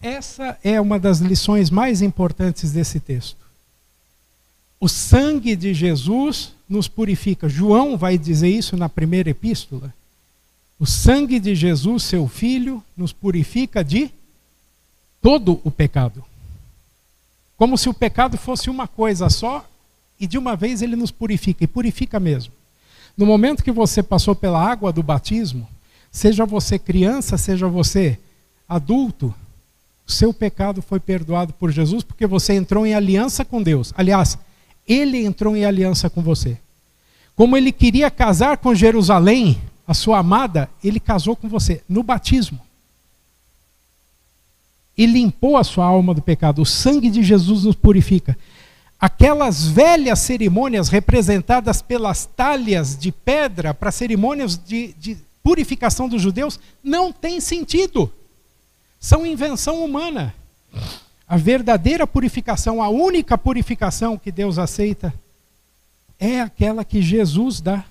Essa 0.00 0.58
é 0.62 0.80
uma 0.80 0.98
das 0.98 1.18
lições 1.18 1.70
mais 1.70 2.02
importantes 2.02 2.72
desse 2.72 3.00
texto. 3.00 3.46
O 4.78 4.88
sangue 4.88 5.56
de 5.56 5.72
Jesus 5.72 6.52
nos 6.68 6.86
purifica. 6.86 7.48
João 7.48 7.96
vai 7.96 8.18
dizer 8.18 8.48
isso 8.48 8.76
na 8.76 8.88
primeira 8.88 9.30
epístola. 9.30 9.92
O 10.78 10.84
sangue 10.84 11.40
de 11.40 11.54
Jesus, 11.54 12.02
seu 12.02 12.28
filho, 12.28 12.82
nos 12.96 13.12
purifica 13.12 13.82
de 13.82 14.10
todo 15.22 15.60
o 15.64 15.70
pecado. 15.70 16.22
Como 17.56 17.78
se 17.78 17.88
o 17.88 17.94
pecado 17.94 18.36
fosse 18.36 18.68
uma 18.68 18.86
coisa 18.86 19.30
só 19.30 19.66
e 20.20 20.26
de 20.26 20.36
uma 20.36 20.54
vez 20.54 20.82
ele 20.82 20.96
nos 20.96 21.10
purifica, 21.10 21.64
e 21.64 21.66
purifica 21.66 22.20
mesmo. 22.20 22.52
No 23.16 23.24
momento 23.24 23.64
que 23.64 23.72
você 23.72 24.02
passou 24.02 24.34
pela 24.34 24.62
água 24.62 24.92
do 24.92 25.02
batismo, 25.02 25.66
seja 26.10 26.44
você 26.44 26.78
criança, 26.78 27.38
seja 27.38 27.66
você 27.66 28.18
adulto, 28.68 29.34
o 30.06 30.12
seu 30.12 30.32
pecado 30.32 30.80
foi 30.80 31.00
perdoado 31.00 31.52
por 31.54 31.72
Jesus 31.72 32.04
porque 32.04 32.26
você 32.26 32.52
entrou 32.54 32.86
em 32.86 32.94
aliança 32.94 33.44
com 33.44 33.62
Deus. 33.62 33.92
Aliás, 33.96 34.38
ele 34.86 35.24
entrou 35.24 35.56
em 35.56 35.64
aliança 35.64 36.08
com 36.08 36.22
você. 36.22 36.58
Como 37.34 37.56
ele 37.56 37.72
queria 37.72 38.10
casar 38.10 38.58
com 38.58 38.74
Jerusalém, 38.74 39.60
a 39.86 39.94
sua 39.94 40.18
amada, 40.18 40.68
ele 40.82 40.98
casou 40.98 41.36
com 41.36 41.48
você 41.48 41.82
no 41.88 42.02
batismo. 42.02 42.60
E 44.96 45.06
limpou 45.06 45.56
a 45.56 45.64
sua 45.64 45.84
alma 45.84 46.14
do 46.14 46.22
pecado. 46.22 46.62
O 46.62 46.66
sangue 46.66 47.10
de 47.10 47.22
Jesus 47.22 47.64
nos 47.64 47.76
purifica. 47.76 48.36
Aquelas 48.98 49.66
velhas 49.66 50.20
cerimônias 50.20 50.88
representadas 50.88 51.82
pelas 51.82 52.24
talhas 52.24 52.96
de 52.96 53.12
pedra 53.12 53.74
para 53.74 53.92
cerimônias 53.92 54.58
de, 54.58 54.94
de 54.94 55.18
purificação 55.42 56.08
dos 56.08 56.22
judeus 56.22 56.58
não 56.82 57.12
tem 57.12 57.40
sentido 57.40 58.10
são 59.06 59.24
invenção 59.24 59.84
humana. 59.84 60.34
A 61.28 61.36
verdadeira 61.36 62.06
purificação, 62.06 62.82
a 62.82 62.88
única 62.88 63.38
purificação 63.38 64.18
que 64.18 64.32
Deus 64.32 64.58
aceita, 64.58 65.14
é 66.18 66.40
aquela 66.40 66.84
que 66.84 67.00
Jesus 67.02 67.60
dá. 67.60 67.84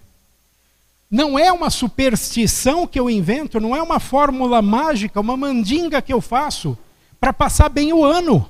Não 1.09 1.37
é 1.37 1.51
uma 1.51 1.69
superstição 1.69 2.87
que 2.87 2.99
eu 2.99 3.09
invento, 3.09 3.59
não 3.59 3.75
é 3.75 3.81
uma 3.81 3.99
fórmula 3.99 4.61
mágica, 4.61 5.19
uma 5.19 5.37
mandinga 5.37 6.01
que 6.01 6.11
eu 6.11 6.19
faço 6.19 6.77
para 7.19 7.31
passar 7.31 7.69
bem 7.69 7.93
o 7.93 8.03
ano. 8.03 8.49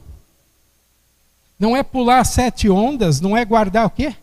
Não 1.60 1.76
é 1.76 1.84
pular 1.84 2.24
sete 2.26 2.70
ondas, 2.70 3.22
não 3.22 3.36
é 3.36 3.46
guardar 3.46 3.86
o 3.86 3.90
quê? 3.90 4.16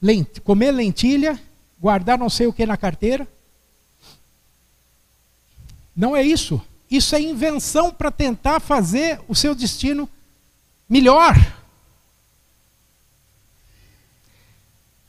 Lent 0.00 0.40
comer 0.40 0.72
lentilha, 0.72 1.40
guardar 1.80 2.18
não 2.18 2.28
sei 2.28 2.46
o 2.46 2.52
que 2.52 2.66
na 2.66 2.76
carteira. 2.76 3.26
Não 5.94 6.16
é 6.16 6.22
isso. 6.22 6.60
Isso 6.90 7.14
é 7.14 7.20
invenção 7.20 7.90
para 7.90 8.10
tentar 8.10 8.60
fazer 8.60 9.20
o 9.28 9.34
seu 9.34 9.54
destino 9.54 10.08
melhor. 10.88 11.34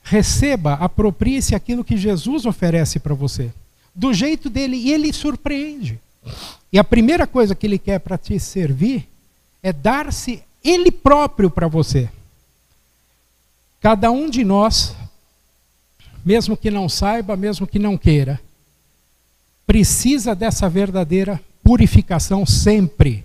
Receba, 0.06 0.74
aproprie-se 0.74 1.54
aquilo 1.54 1.82
que 1.82 1.96
Jesus 1.96 2.44
oferece 2.44 3.00
para 3.00 3.14
você, 3.14 3.50
do 3.94 4.12
jeito 4.12 4.50
dele, 4.50 4.76
e 4.76 4.92
ele 4.92 5.10
surpreende. 5.14 5.98
E 6.70 6.78
a 6.78 6.84
primeira 6.84 7.26
coisa 7.26 7.54
que 7.54 7.66
ele 7.66 7.78
quer 7.78 7.98
para 8.00 8.18
te 8.18 8.38
servir 8.38 9.08
é 9.62 9.72
dar-se 9.72 10.42
ele 10.62 10.90
próprio 10.90 11.50
para 11.50 11.66
você. 11.66 12.10
Cada 13.80 14.10
um 14.10 14.28
de 14.28 14.44
nós, 14.44 14.94
mesmo 16.22 16.54
que 16.54 16.70
não 16.70 16.86
saiba, 16.86 17.34
mesmo 17.34 17.66
que 17.66 17.78
não 17.78 17.96
queira, 17.96 18.38
precisa 19.66 20.34
dessa 20.34 20.68
verdadeira 20.68 21.40
purificação 21.62 22.44
sempre. 22.44 23.24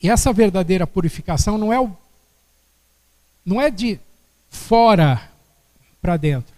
E 0.00 0.08
essa 0.08 0.32
verdadeira 0.32 0.86
purificação 0.86 1.58
não 1.58 1.72
é 1.72 1.80
o, 1.80 1.90
não 3.44 3.60
é 3.60 3.68
de 3.68 3.98
fora 4.50 5.30
para 6.02 6.16
dentro. 6.16 6.52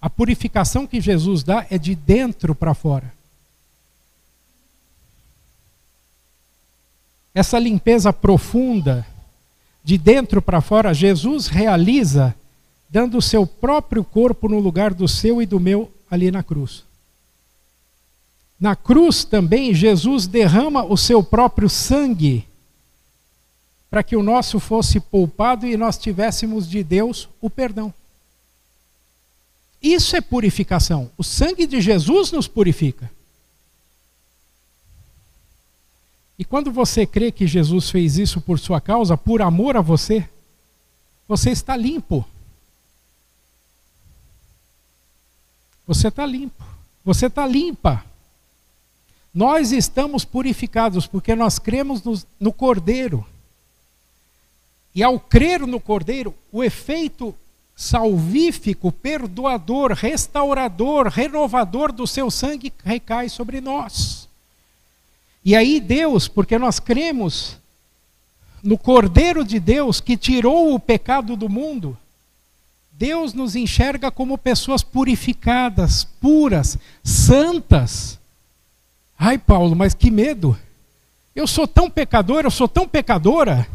A 0.00 0.08
purificação 0.08 0.86
que 0.86 1.00
Jesus 1.00 1.42
dá 1.42 1.66
é 1.70 1.76
de 1.76 1.94
dentro 1.94 2.54
para 2.54 2.74
fora. 2.74 3.12
Essa 7.34 7.58
limpeza 7.58 8.12
profunda, 8.12 9.06
de 9.84 9.96
dentro 9.96 10.42
para 10.42 10.60
fora, 10.60 10.92
Jesus 10.92 11.46
realiza 11.46 12.34
dando 12.88 13.18
o 13.18 13.22
seu 13.22 13.46
próprio 13.46 14.02
corpo 14.02 14.48
no 14.48 14.58
lugar 14.58 14.92
do 14.92 15.06
seu 15.06 15.40
e 15.40 15.46
do 15.46 15.60
meu 15.60 15.92
ali 16.10 16.30
na 16.30 16.42
cruz. 16.42 16.82
Na 18.58 18.74
cruz 18.74 19.24
também, 19.24 19.72
Jesus 19.72 20.26
derrama 20.26 20.84
o 20.84 20.96
seu 20.96 21.22
próprio 21.22 21.68
sangue 21.68 22.46
para 23.90 24.04
que 24.04 24.14
o 24.14 24.22
nosso 24.22 24.60
fosse 24.60 25.00
poupado 25.00 25.66
e 25.66 25.76
nós 25.76 25.98
tivéssemos 25.98 26.68
de 26.68 26.84
Deus 26.84 27.28
o 27.40 27.50
perdão. 27.50 27.92
Isso 29.82 30.14
é 30.14 30.20
purificação. 30.20 31.10
O 31.18 31.24
sangue 31.24 31.66
de 31.66 31.80
Jesus 31.80 32.30
nos 32.30 32.46
purifica. 32.46 33.10
E 36.38 36.44
quando 36.44 36.70
você 36.70 37.04
crê 37.04 37.32
que 37.32 37.46
Jesus 37.46 37.90
fez 37.90 38.16
isso 38.16 38.40
por 38.40 38.58
sua 38.58 38.80
causa, 38.80 39.16
por 39.16 39.42
amor 39.42 39.76
a 39.76 39.80
você, 39.80 40.26
você 41.26 41.50
está 41.50 41.76
limpo. 41.76 42.26
Você 45.86 46.08
está 46.08 46.24
limpo. 46.24 46.64
Você 47.04 47.26
está 47.26 47.46
limpa. 47.46 48.04
Nós 49.34 49.72
estamos 49.72 50.24
purificados 50.24 51.06
porque 51.06 51.34
nós 51.34 51.58
cremos 51.58 52.02
no, 52.02 52.20
no 52.38 52.52
Cordeiro. 52.52 53.26
E 54.94 55.02
ao 55.02 55.18
crer 55.20 55.66
no 55.66 55.78
Cordeiro, 55.78 56.34
o 56.50 56.64
efeito 56.64 57.34
salvífico, 57.76 58.92
perdoador, 58.92 59.92
restaurador, 59.92 61.08
renovador 61.08 61.92
do 61.92 62.06
seu 62.06 62.30
sangue 62.30 62.72
recai 62.84 63.28
sobre 63.28 63.60
nós. 63.60 64.28
E 65.44 65.56
aí 65.56 65.80
Deus, 65.80 66.28
porque 66.28 66.58
nós 66.58 66.78
cremos 66.78 67.56
no 68.62 68.76
Cordeiro 68.76 69.42
de 69.44 69.58
Deus 69.58 70.00
que 70.00 70.16
tirou 70.16 70.74
o 70.74 70.78
pecado 70.78 71.34
do 71.36 71.48
mundo, 71.48 71.96
Deus 72.92 73.32
nos 73.32 73.56
enxerga 73.56 74.10
como 74.10 74.36
pessoas 74.36 74.82
purificadas, 74.82 76.04
puras, 76.04 76.76
santas. 77.02 78.18
Ai, 79.18 79.38
Paulo, 79.38 79.74
mas 79.74 79.94
que 79.94 80.10
medo! 80.10 80.54
Eu 81.34 81.46
sou 81.46 81.66
tão 81.66 81.88
pecador, 81.88 82.44
eu 82.44 82.50
sou 82.50 82.68
tão 82.68 82.86
pecadora. 82.86 83.66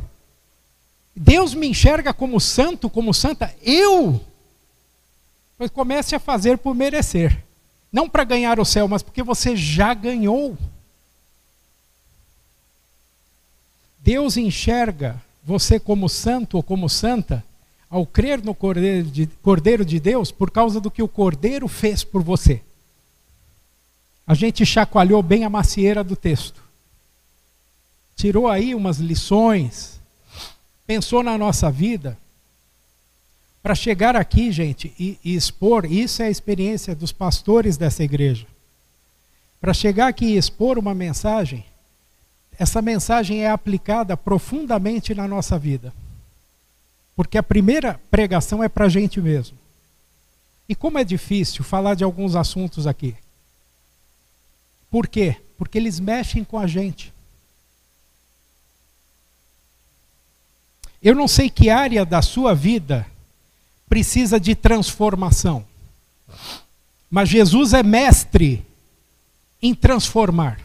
Deus 1.16 1.53
me 1.53 1.68
enxerga 1.68 2.13
como 2.13 2.39
santo, 2.41 2.89
como 2.89 3.13
santa, 3.13 3.55
eu. 3.61 4.20
Pois 5.57 5.72
comece 5.72 6.16
a 6.16 6.20
fazer 6.20 6.57
por 6.57 6.76
merecer. 6.76 7.43
Não 7.91 8.09
para 8.09 8.26
ganhar 8.26 8.59
o 8.59 8.66
céu, 8.66 8.88
mas 8.88 9.01
porque 9.01 9.24
você 9.24 9.55
já 9.55 9.93
ganhou. 9.93 10.57
Deus 13.99 14.36
enxerga 14.36 15.22
você 15.43 15.80
como 15.80 16.09
santo 16.09 16.57
ou 16.57 16.63
como 16.63 16.89
santa 16.89 17.43
ao 17.89 18.05
crer 18.05 18.43
no 18.43 18.53
Cordeiro 18.53 19.09
de, 19.09 19.28
Cordeiro 19.41 19.86
de 19.86 19.99
Deus 19.99 20.32
por 20.32 20.51
causa 20.51 20.82
do 20.82 20.91
que 20.91 21.01
o 21.01 21.07
Cordeiro 21.07 21.68
fez 21.68 22.03
por 22.03 22.22
você. 22.22 22.61
A 24.28 24.34
gente 24.34 24.66
chacoalhou 24.66 25.24
bem 25.24 25.45
a 25.45 25.49
macieira 25.49 26.03
do 26.03 26.16
texto. 26.16 26.61
Tirou 28.16 28.47
aí 28.47 28.76
umas 28.76 28.97
lições, 28.97 29.95
pensou 30.86 31.23
na 31.23 31.38
nossa 31.38 31.71
vida, 31.71 32.17
para 33.65 33.73
chegar 33.73 34.15
aqui, 34.15 34.51
gente, 34.51 34.93
e, 34.99 35.17
e, 35.23 35.36
expor, 35.36 35.86
isso 35.91 36.21
é 36.21 36.27
a 36.27 36.29
experiência 36.29 36.93
dos 36.93 37.11
pastores 37.11 37.77
dessa 37.77 38.03
igreja. 38.03 38.45
Para 39.59 39.73
chegar 39.73 40.07
aqui 40.07 40.25
e 40.25 40.38
expor 40.38 40.77
uma 40.77 40.93
mensagem, 40.93 41.65
essa 42.59 42.79
mensagem 42.81 43.43
é 43.43 43.49
aplicada 43.49 44.15
profundamente 44.15 45.15
na 45.15 45.27
nossa 45.27 45.57
vida. 45.57 45.91
Porque 47.15 47.39
a 47.39 47.43
primeira 47.43 47.99
pregação 48.11 48.63
é 48.63 48.69
para 48.69 48.86
a 48.86 48.89
gente 48.89 49.19
mesmo. 49.19 49.57
E 50.69 50.75
como 50.75 50.99
é 50.99 51.03
difícil 51.03 51.63
falar 51.63 51.95
de 51.95 52.03
alguns 52.03 52.36
assuntos 52.36 52.86
aqui. 52.86 53.15
Por 54.91 55.07
quê? 55.07 55.38
Porque 55.57 55.79
eles 55.79 55.99
mexem 55.99 56.43
com 56.43 56.59
a 56.59 56.67
gente. 56.67 57.14
Eu 61.06 61.14
não 61.14 61.28
sei 61.28 61.51
que 61.51 61.70
área 61.70 62.03
da 62.03 62.20
sua 62.24 62.56
vida 62.56 63.06
precisa 63.88 64.39
de 64.39 64.56
transformação. 64.56 65.64
Mas 67.12 67.30
Jesus 67.30 67.74
é 67.74 67.84
mestre 67.84 68.66
em 69.62 69.76
transformar. 69.76 70.60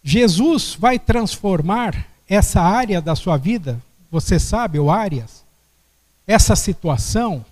Jesus 0.00 0.76
vai 0.78 0.96
transformar 0.96 2.06
essa 2.28 2.60
área 2.60 3.02
da 3.02 3.16
sua 3.16 3.36
vida, 3.36 3.82
você 4.08 4.38
sabe, 4.38 4.78
ou 4.78 4.88
áreas, 4.88 5.42
essa 6.24 6.54
situação, 6.54 7.44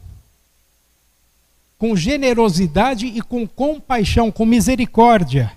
com 1.77 1.97
generosidade 1.97 3.05
e 3.05 3.21
com 3.21 3.49
compaixão, 3.49 4.31
com 4.31 4.47
misericórdia. 4.47 5.53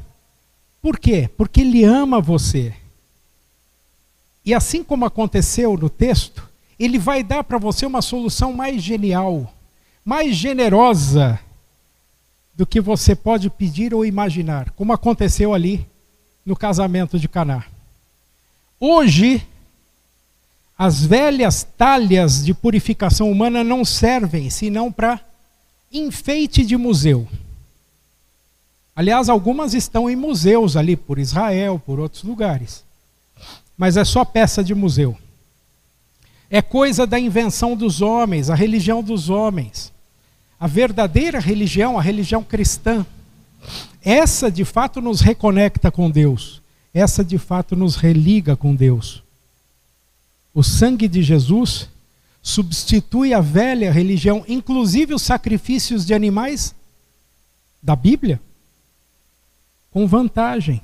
Por 0.81 0.97
quê? 0.97 1.29
Porque 1.37 1.61
Ele 1.61 1.83
ama 1.83 2.19
você. 2.19 2.73
E 4.45 4.53
assim 4.53 4.83
como 4.83 5.05
aconteceu 5.05 5.77
no 5.77 5.89
texto, 5.89 6.49
ele 6.77 6.99
vai 6.99 7.23
dar 7.23 7.43
para 7.43 7.57
você 7.57 7.85
uma 7.85 8.01
solução 8.01 8.51
mais 8.51 8.81
genial, 8.81 9.53
mais 10.03 10.35
generosa 10.35 11.39
do 12.53 12.65
que 12.65 12.81
você 12.81 13.15
pode 13.15 13.49
pedir 13.49 13.93
ou 13.93 14.05
imaginar, 14.05 14.71
como 14.71 14.91
aconteceu 14.91 15.53
ali 15.53 15.87
no 16.45 16.55
casamento 16.55 17.17
de 17.17 17.27
Caná. 17.29 17.63
Hoje, 18.79 19.47
as 20.77 21.05
velhas 21.05 21.65
talhas 21.77 22.43
de 22.43 22.53
purificação 22.53 23.31
humana 23.31 23.63
não 23.63 23.85
servem 23.85 24.49
senão 24.49 24.91
para 24.91 25.21
enfeite 25.91 26.65
de 26.65 26.75
museu. 26.75 27.27
Aliás, 28.93 29.29
algumas 29.29 29.73
estão 29.73 30.09
em 30.09 30.15
museus 30.15 30.75
ali 30.75 30.97
por 30.97 31.17
Israel, 31.17 31.81
por 31.83 31.99
outros 31.99 32.23
lugares 32.23 32.82
mas 33.77 33.97
é 33.97 34.05
só 34.05 34.23
peça 34.23 34.63
de 34.63 34.73
museu. 34.73 35.17
É 36.49 36.61
coisa 36.61 37.07
da 37.07 37.19
invenção 37.19 37.75
dos 37.75 38.01
homens, 38.01 38.49
a 38.49 38.55
religião 38.55 39.01
dos 39.01 39.29
homens. 39.29 39.91
A 40.59 40.67
verdadeira 40.67 41.39
religião, 41.39 41.97
a 41.97 42.01
religião 42.01 42.43
cristã, 42.43 43.05
essa 44.03 44.51
de 44.51 44.63
fato 44.63 45.01
nos 45.01 45.21
reconecta 45.21 45.91
com 45.91 46.09
Deus. 46.09 46.61
Essa 46.93 47.23
de 47.23 47.37
fato 47.37 47.75
nos 47.75 47.95
religa 47.95 48.55
com 48.55 48.75
Deus. 48.75 49.23
O 50.53 50.61
sangue 50.61 51.07
de 51.07 51.23
Jesus 51.23 51.89
substitui 52.41 53.33
a 53.33 53.41
velha 53.41 53.91
religião, 53.91 54.45
inclusive 54.47 55.13
os 55.13 55.21
sacrifícios 55.21 56.05
de 56.05 56.13
animais 56.13 56.75
da 57.81 57.95
Bíblia, 57.95 58.39
com 59.89 60.05
vantagem. 60.05 60.81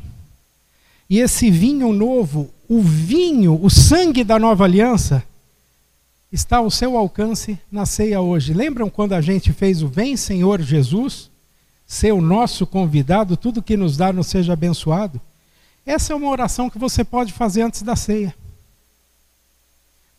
E 1.09 1.19
esse 1.19 1.51
vinho 1.51 1.91
novo 1.93 2.49
o 2.69 2.83
vinho, 2.83 3.59
o 3.59 3.67
sangue 3.67 4.23
da 4.23 4.37
nova 4.37 4.63
aliança, 4.63 5.23
está 6.31 6.57
ao 6.57 6.69
seu 6.69 6.95
alcance 6.95 7.57
na 7.71 7.83
ceia 7.83 8.21
hoje. 8.21 8.53
Lembram 8.53 8.91
quando 8.91 9.13
a 9.13 9.21
gente 9.21 9.51
fez 9.51 9.81
o 9.81 9.87
Vem 9.87 10.15
Senhor 10.15 10.61
Jesus? 10.61 11.31
Ser 11.87 12.11
o 12.11 12.21
nosso 12.21 12.67
convidado, 12.67 13.35
tudo 13.35 13.63
que 13.63 13.75
nos 13.75 13.97
dá 13.97 14.13
nos 14.13 14.27
seja 14.27 14.53
abençoado. 14.53 15.19
Essa 15.83 16.13
é 16.13 16.15
uma 16.15 16.29
oração 16.29 16.69
que 16.69 16.77
você 16.77 17.03
pode 17.03 17.33
fazer 17.33 17.63
antes 17.63 17.81
da 17.81 17.95
ceia. 17.95 18.35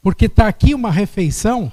Porque 0.02 0.26
está 0.26 0.48
aqui 0.48 0.74
uma 0.74 0.90
refeição 0.90 1.70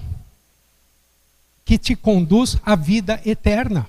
que 1.66 1.80
te 1.80 1.96
conduz 1.96 2.58
à 2.64 2.76
vida 2.76 3.20
eterna. 3.26 3.88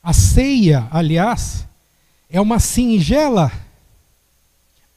A 0.00 0.12
ceia, 0.12 0.86
aliás, 0.92 1.66
é 2.30 2.40
uma 2.40 2.60
singela 2.60 3.50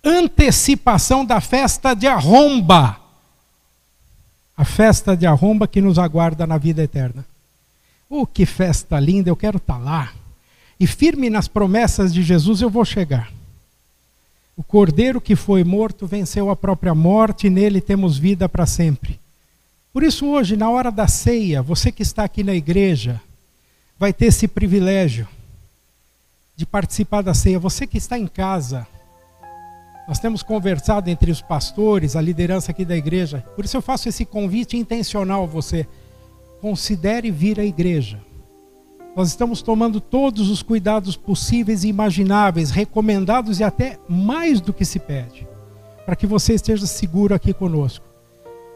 antecipação 0.03 1.25
da 1.25 1.41
festa 1.41 1.93
de 1.93 2.07
arromba. 2.07 2.99
A 4.55 4.65
festa 4.65 5.15
de 5.15 5.25
arromba 5.25 5.67
que 5.67 5.81
nos 5.81 5.99
aguarda 5.99 6.47
na 6.47 6.57
vida 6.57 6.83
eterna. 6.83 7.25
Oh, 8.09 8.25
que 8.25 8.45
festa 8.45 8.99
linda, 8.99 9.29
eu 9.29 9.35
quero 9.35 9.57
estar 9.57 9.75
tá 9.75 9.79
lá. 9.79 10.13
E 10.79 10.87
firme 10.87 11.29
nas 11.29 11.47
promessas 11.47 12.13
de 12.13 12.23
Jesus 12.23 12.61
eu 12.61 12.69
vou 12.69 12.85
chegar. 12.85 13.31
O 14.55 14.63
cordeiro 14.63 15.21
que 15.21 15.35
foi 15.35 15.63
morto 15.63 16.07
venceu 16.07 16.49
a 16.49 16.55
própria 16.55 16.95
morte, 16.95 17.45
e 17.45 17.49
nele 17.49 17.79
temos 17.79 18.17
vida 18.17 18.49
para 18.49 18.65
sempre. 18.65 19.19
Por 19.93 20.03
isso, 20.03 20.25
hoje, 20.25 20.55
na 20.55 20.69
hora 20.69 20.91
da 20.91 21.07
ceia, 21.07 21.61
você 21.61 21.91
que 21.91 22.01
está 22.01 22.23
aqui 22.23 22.43
na 22.43 22.55
igreja, 22.55 23.21
vai 23.99 24.13
ter 24.13 24.27
esse 24.27 24.47
privilégio 24.47 25.27
de 26.55 26.65
participar 26.65 27.21
da 27.21 27.33
ceia. 27.33 27.59
Você 27.59 27.85
que 27.85 27.97
está 27.97 28.17
em 28.17 28.27
casa, 28.27 28.87
nós 30.07 30.19
temos 30.19 30.41
conversado 30.41 31.09
entre 31.09 31.29
os 31.29 31.41
pastores, 31.41 32.15
a 32.15 32.21
liderança 32.21 32.71
aqui 32.71 32.85
da 32.85 32.95
igreja. 32.95 33.43
Por 33.55 33.65
isso 33.65 33.75
eu 33.75 33.81
faço 33.81 34.07
esse 34.07 34.23
convite 34.23 34.77
intencional 34.77 35.43
a 35.43 35.47
você. 35.47 35.85
Considere 36.61 37.29
vir 37.29 37.59
à 37.59 37.65
igreja. 37.65 38.21
Nós 39.17 39.27
estamos 39.27 39.61
tomando 39.61 39.99
todos 39.99 40.49
os 40.49 40.63
cuidados 40.63 41.17
possíveis 41.17 41.83
e 41.83 41.89
imagináveis, 41.89 42.71
recomendados 42.71 43.59
e 43.59 43.65
até 43.65 43.99
mais 44.07 44.61
do 44.61 44.71
que 44.71 44.85
se 44.85 44.97
pede, 44.97 45.45
para 46.05 46.15
que 46.15 46.25
você 46.25 46.53
esteja 46.53 46.87
seguro 46.87 47.35
aqui 47.35 47.53
conosco. 47.53 48.05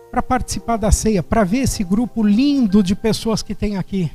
Para 0.10 0.22
participar 0.22 0.76
da 0.76 0.92
ceia, 0.92 1.24
para 1.24 1.46
ver 1.46 1.60
esse 1.60 1.82
grupo 1.82 2.24
lindo 2.24 2.84
de 2.84 2.94
pessoas 2.94 3.42
que 3.42 3.56
tem 3.56 3.78
aqui. 3.78 4.12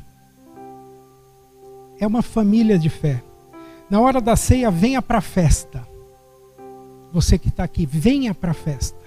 É 1.98 2.06
uma 2.06 2.20
família 2.20 2.78
de 2.78 2.90
fé. 2.90 3.22
Na 3.88 4.00
hora 4.00 4.20
da 4.20 4.36
ceia, 4.36 4.70
venha 4.70 5.00
para 5.00 5.18
a 5.18 5.22
festa 5.22 5.95
você 7.16 7.38
que 7.38 7.48
está 7.48 7.64
aqui, 7.64 7.86
venha 7.86 8.34
para 8.34 8.50
a 8.50 8.54
festa. 8.54 8.98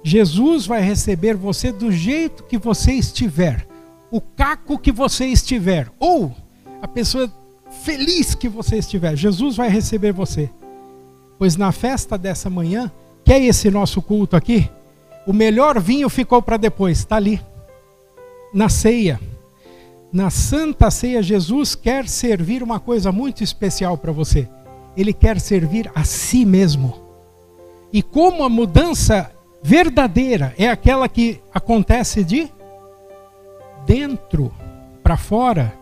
Jesus 0.00 0.64
vai 0.64 0.80
receber 0.80 1.34
você 1.34 1.72
do 1.72 1.90
jeito 1.90 2.44
que 2.44 2.56
você 2.56 2.92
estiver, 2.92 3.66
o 4.12 4.20
caco 4.20 4.78
que 4.78 4.92
você 4.92 5.26
estiver, 5.26 5.90
ou 5.98 6.32
a 6.80 6.86
pessoa 6.86 7.28
feliz 7.82 8.36
que 8.36 8.48
você 8.48 8.76
estiver. 8.76 9.16
Jesus 9.16 9.56
vai 9.56 9.68
receber 9.68 10.12
você. 10.12 10.48
Pois 11.36 11.56
na 11.56 11.72
festa 11.72 12.16
dessa 12.16 12.48
manhã, 12.48 12.92
que 13.24 13.32
é 13.32 13.44
esse 13.44 13.72
nosso 13.72 14.00
culto 14.00 14.36
aqui, 14.36 14.70
o 15.26 15.32
melhor 15.32 15.80
vinho 15.80 16.08
ficou 16.08 16.40
para 16.40 16.56
depois, 16.56 16.98
está 16.98 17.16
ali. 17.16 17.40
Na 18.54 18.68
ceia. 18.68 19.20
Na 20.12 20.30
Santa 20.30 20.92
Ceia, 20.92 21.20
Jesus 21.20 21.74
quer 21.74 22.08
servir 22.08 22.62
uma 22.62 22.78
coisa 22.78 23.10
muito 23.10 23.42
especial 23.42 23.98
para 23.98 24.12
você. 24.12 24.48
Ele 24.96 25.12
quer 25.12 25.40
servir 25.40 25.90
a 25.92 26.04
si 26.04 26.46
mesmo 26.46 27.05
E 27.96 28.02
como 28.02 28.44
a 28.44 28.48
mudança 28.50 29.32
verdadeira 29.62 30.54
é 30.58 30.68
aquela 30.68 31.08
que 31.08 31.40
acontece 31.50 32.22
de 32.22 32.52
dentro 33.86 34.52
para 35.02 35.16
fora, 35.16 35.72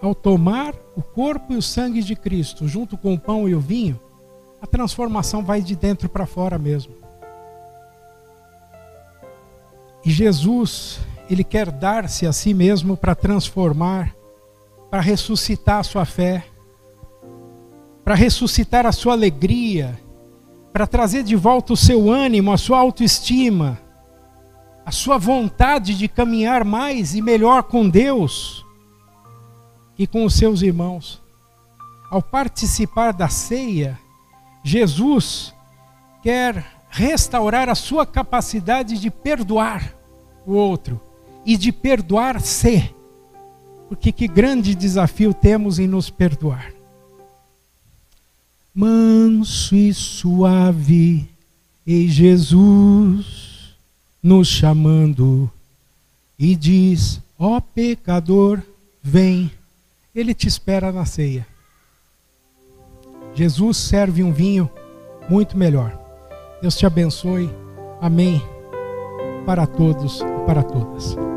ao 0.00 0.14
tomar 0.14 0.72
o 0.94 1.02
corpo 1.02 1.52
e 1.52 1.56
o 1.56 1.62
sangue 1.62 2.04
de 2.04 2.14
Cristo, 2.14 2.68
junto 2.68 2.96
com 2.96 3.14
o 3.14 3.18
pão 3.18 3.48
e 3.48 3.54
o 3.56 3.58
vinho, 3.58 3.98
a 4.62 4.66
transformação 4.68 5.42
vai 5.42 5.60
de 5.60 5.74
dentro 5.74 6.08
para 6.08 6.24
fora 6.24 6.56
mesmo. 6.56 6.94
E 10.04 10.10
Jesus, 10.12 11.00
ele 11.28 11.42
quer 11.42 11.68
dar-se 11.72 12.28
a 12.28 12.32
si 12.32 12.54
mesmo 12.54 12.96
para 12.96 13.16
transformar, 13.16 14.14
para 14.88 15.00
ressuscitar 15.00 15.80
a 15.80 15.82
sua 15.82 16.04
fé, 16.04 16.44
para 18.04 18.14
ressuscitar 18.14 18.86
a 18.86 18.92
sua 18.92 19.14
alegria, 19.14 20.03
para 20.74 20.88
trazer 20.88 21.22
de 21.22 21.36
volta 21.36 21.72
o 21.72 21.76
seu 21.76 22.10
ânimo, 22.10 22.50
a 22.50 22.58
sua 22.58 22.80
autoestima, 22.80 23.78
a 24.84 24.90
sua 24.90 25.16
vontade 25.16 25.96
de 25.96 26.08
caminhar 26.08 26.64
mais 26.64 27.14
e 27.14 27.22
melhor 27.22 27.62
com 27.62 27.88
Deus 27.88 28.66
e 29.96 30.04
com 30.04 30.24
os 30.24 30.34
seus 30.34 30.62
irmãos. 30.62 31.22
Ao 32.10 32.20
participar 32.20 33.12
da 33.12 33.28
ceia, 33.28 33.96
Jesus 34.64 35.54
quer 36.24 36.66
restaurar 36.90 37.68
a 37.68 37.76
sua 37.76 38.04
capacidade 38.04 38.98
de 38.98 39.10
perdoar 39.12 39.94
o 40.44 40.54
outro 40.54 41.00
e 41.46 41.56
de 41.56 41.70
perdoar-se. 41.70 42.92
Porque 43.88 44.10
que 44.10 44.26
grande 44.26 44.74
desafio 44.74 45.32
temos 45.32 45.78
em 45.78 45.86
nos 45.86 46.10
perdoar. 46.10 46.73
Manso 48.74 49.76
e 49.76 49.94
suave, 49.94 51.28
e 51.86 52.08
Jesus 52.08 53.74
nos 54.22 54.48
chamando 54.48 55.50
e 56.38 56.56
diz: 56.56 57.20
Ó 57.38 57.56
oh, 57.56 57.60
pecador, 57.60 58.60
vem. 59.02 59.50
Ele 60.14 60.32
te 60.32 60.46
espera 60.46 60.92
na 60.92 61.04
ceia. 61.04 61.46
Jesus 63.34 63.76
serve 63.76 64.22
um 64.22 64.32
vinho 64.32 64.70
muito 65.28 65.56
melhor. 65.56 65.98
Deus 66.62 66.76
te 66.76 66.86
abençoe. 66.86 67.50
Amém. 68.00 68.40
Para 69.44 69.66
todos 69.66 70.20
e 70.20 70.46
para 70.46 70.62
todas. 70.62 71.33